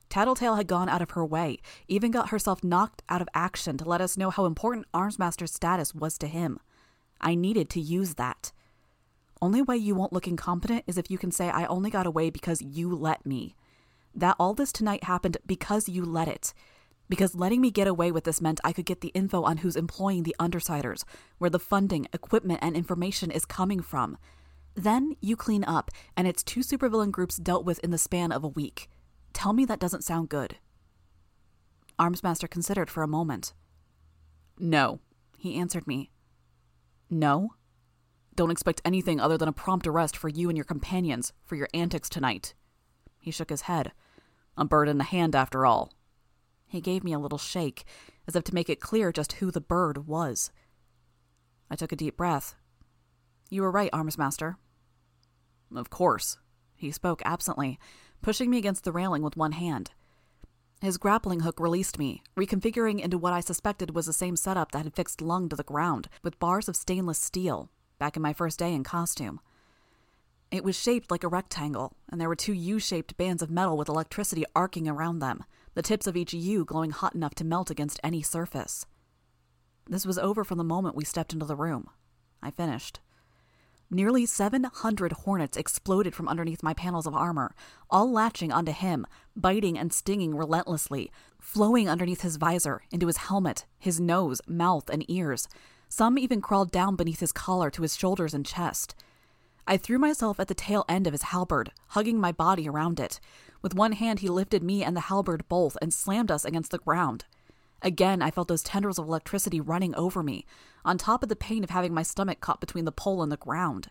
Tattletale 0.08 0.56
had 0.56 0.68
gone 0.68 0.88
out 0.88 1.02
of 1.02 1.12
her 1.12 1.26
way, 1.26 1.60
even 1.90 2.12
got 2.12 2.30
herself 2.30 2.64
knocked 2.64 3.02
out 3.10 3.22
of 3.22 3.30
action 3.34 3.78
to 3.78 3.86
let 3.86 4.00
us 4.02 4.18
know 4.18 4.30
how 4.30 4.46
important 4.46 4.86
Armsmaster's 4.94 5.54
status 5.54 5.94
was 5.94 6.18
to 6.20 6.28
him. 6.28 6.60
I 7.20 7.36
needed 7.36 7.70
to 7.72 7.82
use 7.82 8.16
that. 8.16 8.54
Only 9.42 9.62
way 9.62 9.76
you 9.78 9.96
won't 9.96 10.14
look 10.14 10.28
incompetent 10.28 10.84
is 10.86 10.98
if 10.98 11.10
you 11.10 11.18
can 11.18 11.32
say, 11.32 11.50
I 11.50 11.66
only 11.66 11.90
got 11.90 12.06
away 12.06 12.30
because 12.30 12.62
you 12.62 12.94
let 12.94 13.26
me. 13.26 13.56
That 14.14 14.36
all 14.38 14.54
this 14.54 14.72
tonight 14.72 15.06
happened 15.06 15.38
because 15.48 15.90
you 15.90 16.06
let 16.06 16.28
it. 16.28 16.54
Because 17.10 17.34
letting 17.34 17.60
me 17.60 17.72
get 17.72 17.88
away 17.88 18.12
with 18.12 18.26
this 18.26 18.40
meant 18.40 18.62
I 18.64 18.72
could 18.72 18.86
get 18.86 19.02
the 19.02 19.10
info 19.10 19.44
on 19.44 19.58
who's 19.58 19.76
employing 19.76 20.24
the 20.24 20.36
Undersiders, 20.40 21.04
where 21.40 21.50
the 21.50 21.60
funding, 21.60 22.08
equipment, 22.14 22.60
and 22.62 22.76
information 22.76 23.32
is 23.32 23.46
coming 23.46 23.82
from. 23.82 24.18
Then 24.76 25.16
you 25.22 25.36
clean 25.36 25.64
up, 25.66 25.92
and 26.16 26.28
it's 26.28 26.44
two 26.44 26.62
supervillain 26.62 27.12
groups 27.12 27.38
dealt 27.38 27.66
with 27.66 27.80
in 27.80 27.92
the 27.92 27.98
span 27.98 28.32
of 28.32 28.44
a 28.44 28.48
week. 28.50 28.90
Tell 29.34 29.54
me 29.54 29.66
that 29.66 29.80
doesn't 29.80 30.04
sound 30.04 30.30
good. 30.30 30.58
Armsmaster 32.00 32.50
considered 32.50 32.90
for 32.90 33.04
a 33.04 33.08
moment. 33.08 33.54
No, 34.60 35.00
he 35.38 35.56
answered 35.56 35.88
me. 35.88 36.12
No? 37.10 37.56
Don't 38.42 38.50
expect 38.50 38.82
anything 38.84 39.20
other 39.20 39.38
than 39.38 39.48
a 39.48 39.54
prompt 39.54 39.86
arrest 39.86 40.18
for 40.18 40.28
you 40.28 40.50
and 40.50 40.58
your 40.58 40.66
companions 40.66 41.32
for 41.44 41.56
your 41.56 41.68
antics 41.76 42.10
tonight. 42.10 42.56
He 43.20 43.30
shook 43.30 43.52
his 43.52 43.62
head. 43.70 43.92
A 44.58 44.66
bird 44.66 44.90
in 44.90 44.98
the 44.98 45.04
hand, 45.04 45.36
after 45.36 45.64
all. 45.64 45.94
He 46.66 46.82
gave 46.82 47.04
me 47.04 47.14
a 47.14 47.20
little 47.20 47.38
shake, 47.38 47.86
as 48.28 48.36
if 48.36 48.44
to 48.46 48.56
make 48.56 48.68
it 48.68 48.80
clear 48.80 49.12
just 49.12 49.34
who 49.34 49.52
the 49.52 49.62
bird 49.62 50.08
was. 50.08 50.50
I 51.70 51.76
took 51.76 51.92
a 51.92 51.96
deep 51.96 52.18
breath. 52.18 52.56
You 53.52 53.62
were 53.62 53.70
right, 53.70 53.92
Armsmaster. 53.92 54.56
Of 55.76 55.92
course. 55.92 56.40
He 56.74 56.90
spoke 56.90 57.22
absently, 57.24 57.78
pushing 58.24 58.50
me 58.50 58.58
against 58.58 58.86
the 58.86 58.92
railing 58.92 59.22
with 59.22 59.38
one 59.38 59.52
hand. 59.52 59.92
His 60.82 60.98
grappling 60.98 61.42
hook 61.42 61.60
released 61.60 62.00
me, 62.00 62.24
reconfiguring 62.36 63.02
into 63.02 63.20
what 63.20 63.34
I 63.34 63.42
suspected 63.42 63.94
was 63.94 64.08
the 64.08 64.14
same 64.14 64.36
setup 64.36 64.72
that 64.72 64.86
had 64.86 64.96
fixed 64.96 65.22
Lung 65.22 65.48
to 65.50 65.56
the 65.56 65.62
ground, 65.62 66.10
with 66.24 66.40
bars 66.40 66.68
of 66.68 66.76
stainless 66.76 67.20
steel, 67.20 67.70
back 68.02 68.16
in 68.16 68.24
my 68.24 68.34
first 68.34 68.58
day 68.58 68.74
in 68.74 68.84
costume. 68.84 69.40
It 70.50 70.64
was 70.64 70.76
shaped 70.76 71.12
like 71.12 71.24
a 71.24 71.28
rectangle, 71.28 71.94
and 72.10 72.20
there 72.20 72.28
were 72.28 72.36
two 72.36 72.52
U 72.52 72.80
shaped 72.80 73.16
bands 73.16 73.44
of 73.44 73.52
metal 73.52 73.78
with 73.78 73.90
electricity 73.90 74.44
arcing 74.56 74.88
around 74.88 75.20
them, 75.20 75.44
the 75.76 75.84
tips 75.84 76.08
of 76.08 76.18
each 76.18 76.34
U 76.34 76.66
glowing 76.66 76.90
hot 76.90 77.14
enough 77.14 77.36
to 77.36 77.46
melt 77.46 77.70
against 77.70 78.00
any 78.04 78.24
surface. 78.24 78.88
This 79.88 80.04
was 80.04 80.18
over 80.18 80.44
from 80.44 80.58
the 80.58 80.64
moment 80.64 80.96
we 80.96 81.06
stepped 81.06 81.32
into 81.32 81.46
the 81.46 81.56
room. 81.56 81.92
I 82.42 82.50
finished. 82.50 83.02
Nearly 83.92 84.26
700 84.26 85.12
hornets 85.12 85.56
exploded 85.56 86.16
from 86.16 86.28
underneath 86.28 86.64
my 86.64 86.74
panels 86.74 87.06
of 87.06 87.14
armor, 87.14 87.54
all 87.88 88.12
latching 88.12 88.52
onto 88.52 88.72
him, 88.72 89.06
biting 89.36 89.78
and 89.78 89.94
stinging 89.94 90.34
relentlessly, 90.34 91.12
flowing 91.40 91.88
underneath 91.88 92.22
his 92.22 92.38
visor, 92.38 92.82
into 92.90 93.06
his 93.06 93.18
helmet, 93.18 93.68
his 93.78 94.00
nose, 94.00 94.42
mouth, 94.48 94.90
and 94.90 95.06
ears. 95.08 95.48
Some 95.92 96.18
even 96.18 96.40
crawled 96.40 96.72
down 96.72 96.96
beneath 96.96 97.20
his 97.20 97.34
collar 97.34 97.70
to 97.72 97.82
his 97.82 97.98
shoulders 97.98 98.34
and 98.34 98.46
chest. 98.46 98.96
I 99.68 99.76
threw 99.76 100.00
myself 100.00 100.40
at 100.40 100.48
the 100.48 100.54
tail 100.54 100.86
end 100.88 101.06
of 101.06 101.12
his 101.12 101.24
halberd, 101.24 101.74
hugging 101.90 102.18
my 102.18 102.32
body 102.32 102.70
around 102.70 102.98
it. 102.98 103.20
With 103.62 103.76
one 103.76 103.92
hand, 103.92 104.20
he 104.20 104.30
lifted 104.30 104.64
me 104.64 104.86
and 104.86 104.96
the 104.96 105.02
halberd 105.02 105.44
both 105.50 105.76
and 105.82 105.94
slammed 105.94 106.32
us 106.32 106.46
against 106.46 106.72
the 106.72 106.78
ground. 106.78 107.26
Again, 107.82 108.22
I 108.22 108.32
felt 108.32 108.48
those 108.48 108.64
tendrils 108.64 109.00
of 109.00 109.06
electricity 109.06 109.60
running 109.60 109.94
over 109.96 110.24
me, 110.24 110.46
on 110.86 110.98
top 110.98 111.24
of 111.24 111.30
the 111.30 111.36
pain 111.36 111.62
of 111.62 111.72
having 111.72 111.94
my 111.94 112.04
stomach 112.04 112.40
caught 112.40 112.62
between 112.62 112.86
the 112.86 112.94
pole 112.94 113.22
and 113.22 113.30
the 113.30 113.36
ground. 113.36 113.90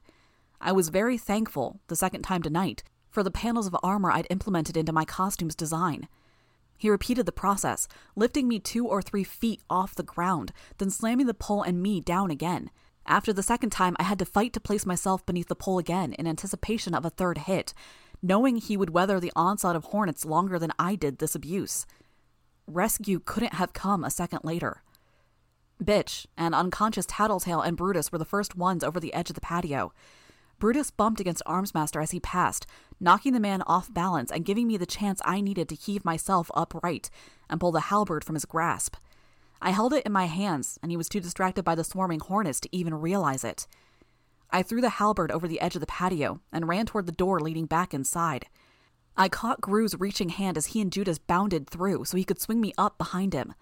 I 0.59 0.73
was 0.73 0.89
very 0.89 1.19
thankful, 1.19 1.81
the 1.89 1.97
second 1.97 2.23
time 2.23 2.43
tonight, 2.43 2.83
for 3.11 3.23
the 3.23 3.31
panels 3.31 3.67
of 3.67 3.77
armor 3.83 4.11
I'd 4.11 4.27
implemented 4.31 4.79
into 4.79 4.91
my 4.91 5.05
costume's 5.05 5.55
design. 5.55 6.09
He 6.81 6.89
repeated 6.89 7.27
the 7.27 7.33
process, 7.33 7.87
lifting 8.17 8.49
me 8.49 8.59
two 8.59 8.87
or 8.87 9.03
three 9.03 9.23
feet 9.23 9.61
off 9.69 9.95
the 9.95 10.03
ground, 10.03 10.51
then 10.79 10.89
slamming 10.89 11.27
the 11.27 11.35
pole 11.35 11.63
and 11.63 11.83
me 11.83 12.01
down 12.01 12.31
again. 12.31 12.71
After 13.05 13.35
the 13.35 13.43
second 13.43 13.69
time, 13.69 13.95
I 13.99 14.05
had 14.05 14.19
to 14.21 14.25
fight 14.25 14.55
to 14.55 14.61
place 14.61 14.87
myself 14.87 15.27
beneath 15.27 15.49
the 15.49 15.55
pole 15.55 15.79
again 15.79 16.15
in 16.15 16.27
anticipation 16.27 16.95
of 16.95 17.05
a 17.05 17.11
third 17.11 17.37
hit, 17.37 17.75
knowing 18.23 18.57
he 18.57 18.79
would 18.79 18.95
weather 18.95 19.21
the 19.21 19.33
onslaught 19.37 19.77
of 19.77 19.85
hornets 19.85 20.25
longer 20.25 20.59
than 20.59 20.73
I 20.79 20.95
did 20.95 21.19
this 21.19 21.35
abuse. 21.35 21.85
Rescue 22.67 23.21
couldn't 23.23 23.53
have 23.53 23.75
come 23.75 24.03
a 24.03 24.11
second 24.11 24.41
later. 24.43 24.83
Bitch 25.85 26.25
and 26.39 26.55
unconscious 26.55 27.05
Tattletale 27.07 27.61
and 27.61 27.77
Brutus 27.77 28.11
were 28.11 28.17
the 28.17 28.25
first 28.25 28.57
ones 28.57 28.83
over 28.83 28.99
the 28.99 29.13
edge 29.13 29.29
of 29.29 29.35
the 29.35 29.43
patio. 29.43 29.93
Brutus 30.61 30.91
bumped 30.91 31.21
against 31.21 31.43
Armsmaster 31.47 32.03
as 32.03 32.13
he 32.13 32.21
passed, 32.21 32.67
knocking 33.01 33.33
the 33.33 33.41
man 33.41 33.63
off 33.63 33.93
balance 33.93 34.31
and 34.31 34.45
giving 34.45 34.69
me 34.69 34.77
the 34.77 34.87
chance 34.87 35.21
I 35.25 35.41
needed 35.41 35.69
to 35.71 35.75
heave 35.75 36.05
myself 36.05 36.51
upright 36.55 37.11
and 37.49 37.59
pull 37.59 37.73
the 37.73 37.81
halberd 37.81 38.23
from 38.23 38.35
his 38.37 38.45
grasp. 38.45 38.97
I 39.63 39.71
held 39.71 39.95
it 39.95 40.05
in 40.05 40.13
my 40.13 40.27
hands, 40.27 40.79
and 40.83 40.93
he 40.93 40.97
was 40.97 41.09
too 41.09 41.19
distracted 41.19 41.65
by 41.65 41.75
the 41.75 41.83
swarming 41.83 42.21
hornets 42.21 42.61
to 42.61 42.77
even 42.77 42.95
realize 42.95 43.43
it. 43.43 43.67
I 44.51 44.63
threw 44.63 44.81
the 44.81 44.91
halberd 44.91 45.33
over 45.33 45.49
the 45.49 45.61
edge 45.61 45.77
of 45.77 45.81
the 45.81 45.87
patio 45.87 46.41
and 46.53 46.69
ran 46.69 46.87
toward 46.87 47.07
the 47.07 47.13
door 47.13 47.41
leading 47.41 47.67
back 47.67 47.95
inside. 47.95 48.47
I 49.17 49.29
caught 49.29 49.61
Grue's 49.61 49.99
reaching 49.99 50.29
hand 50.29 50.59
as 50.59 50.67
he 50.67 50.81
and 50.81 50.93
Judas 50.93 51.19
bounded 51.19 51.69
through 51.69 52.05
so 52.05 52.17
he 52.17 52.25
could 52.25 52.41
swing 52.41 52.61
me 52.61 52.75
up 52.77 52.99
behind 52.99 53.33
him. 53.33 53.55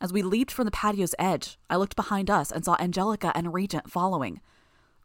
As 0.00 0.12
we 0.12 0.22
leaped 0.22 0.50
from 0.50 0.66
the 0.66 0.70
patio's 0.70 1.14
edge, 1.18 1.58
I 1.70 1.76
looked 1.76 1.96
behind 1.96 2.30
us 2.30 2.52
and 2.52 2.64
saw 2.64 2.76
Angelica 2.78 3.32
and 3.34 3.54
Regent 3.54 3.90
following. 3.90 4.40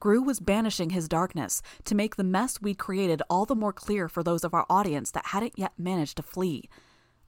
Grue 0.03 0.21
was 0.21 0.41
banishing 0.41 0.89
his 0.89 1.07
darkness 1.07 1.61
to 1.85 1.95
make 1.95 2.17
the 2.17 2.25
mess 2.25 2.61
we'd 2.61 2.77
created 2.77 3.21
all 3.29 3.45
the 3.45 3.55
more 3.55 3.71
clear 3.71 4.09
for 4.09 4.21
those 4.21 4.43
of 4.43 4.53
our 4.53 4.65
audience 4.69 5.11
that 5.11 5.27
hadn't 5.27 5.57
yet 5.57 5.71
managed 5.77 6.17
to 6.17 6.21
flee. 6.21 6.67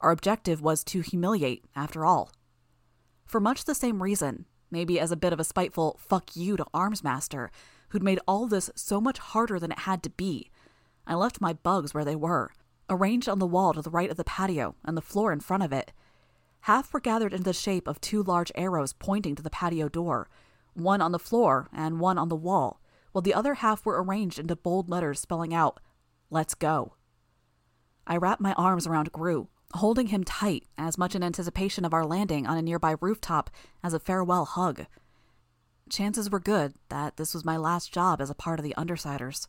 Our 0.01 0.11
objective 0.11 0.61
was 0.61 0.83
to 0.83 0.99
humiliate, 0.99 1.63
after 1.73 2.03
all. 2.03 2.33
For 3.25 3.39
much 3.39 3.63
the 3.63 3.75
same 3.75 4.03
reason, 4.03 4.43
maybe 4.69 4.99
as 4.99 5.09
a 5.09 5.15
bit 5.15 5.31
of 5.31 5.39
a 5.39 5.45
spiteful 5.45 5.97
fuck 6.05 6.35
you 6.35 6.57
to 6.57 6.65
Armsmaster, 6.73 7.47
who'd 7.91 8.03
made 8.03 8.19
all 8.27 8.45
this 8.45 8.69
so 8.75 8.99
much 8.99 9.19
harder 9.19 9.57
than 9.57 9.71
it 9.71 9.79
had 9.79 10.03
to 10.03 10.09
be, 10.09 10.51
I 11.07 11.15
left 11.15 11.39
my 11.39 11.53
bugs 11.53 11.93
where 11.93 12.03
they 12.03 12.17
were, 12.17 12.51
arranged 12.89 13.29
on 13.29 13.39
the 13.39 13.47
wall 13.47 13.71
to 13.71 13.81
the 13.81 13.89
right 13.89 14.11
of 14.11 14.17
the 14.17 14.25
patio 14.25 14.75
and 14.83 14.97
the 14.97 15.01
floor 15.01 15.31
in 15.31 15.39
front 15.39 15.63
of 15.63 15.71
it. 15.71 15.93
Half 16.59 16.93
were 16.93 16.99
gathered 16.99 17.31
into 17.31 17.45
the 17.45 17.53
shape 17.53 17.87
of 17.87 18.01
two 18.01 18.21
large 18.21 18.51
arrows 18.53 18.91
pointing 18.91 19.33
to 19.35 19.43
the 19.43 19.49
patio 19.49 19.87
door, 19.87 20.27
one 20.75 21.01
on 21.01 21.11
the 21.11 21.19
floor 21.19 21.69
and 21.73 21.99
one 21.99 22.17
on 22.17 22.29
the 22.29 22.35
wall, 22.35 22.81
while 23.11 23.21
the 23.21 23.33
other 23.33 23.55
half 23.55 23.85
were 23.85 24.01
arranged 24.03 24.39
into 24.39 24.55
bold 24.55 24.89
letters 24.89 25.19
spelling 25.19 25.53
out, 25.53 25.79
Let's 26.29 26.53
go. 26.53 26.93
I 28.07 28.17
wrapped 28.17 28.41
my 28.41 28.53
arms 28.53 28.85
around 28.85 29.11
Grue, 29.11 29.47
holding 29.73 30.07
him 30.07 30.23
tight, 30.23 30.65
as 30.77 30.97
much 30.97 31.15
in 31.15 31.23
anticipation 31.23 31.85
of 31.85 31.93
our 31.93 32.05
landing 32.05 32.45
on 32.45 32.57
a 32.57 32.61
nearby 32.61 32.95
rooftop 32.99 33.49
as 33.83 33.93
a 33.93 33.99
farewell 33.99 34.45
hug. 34.45 34.85
Chances 35.89 36.29
were 36.29 36.39
good 36.39 36.73
that 36.89 37.17
this 37.17 37.33
was 37.33 37.45
my 37.45 37.57
last 37.57 37.93
job 37.93 38.21
as 38.21 38.29
a 38.29 38.35
part 38.35 38.59
of 38.59 38.63
the 38.63 38.73
Undersiders. 38.77 39.47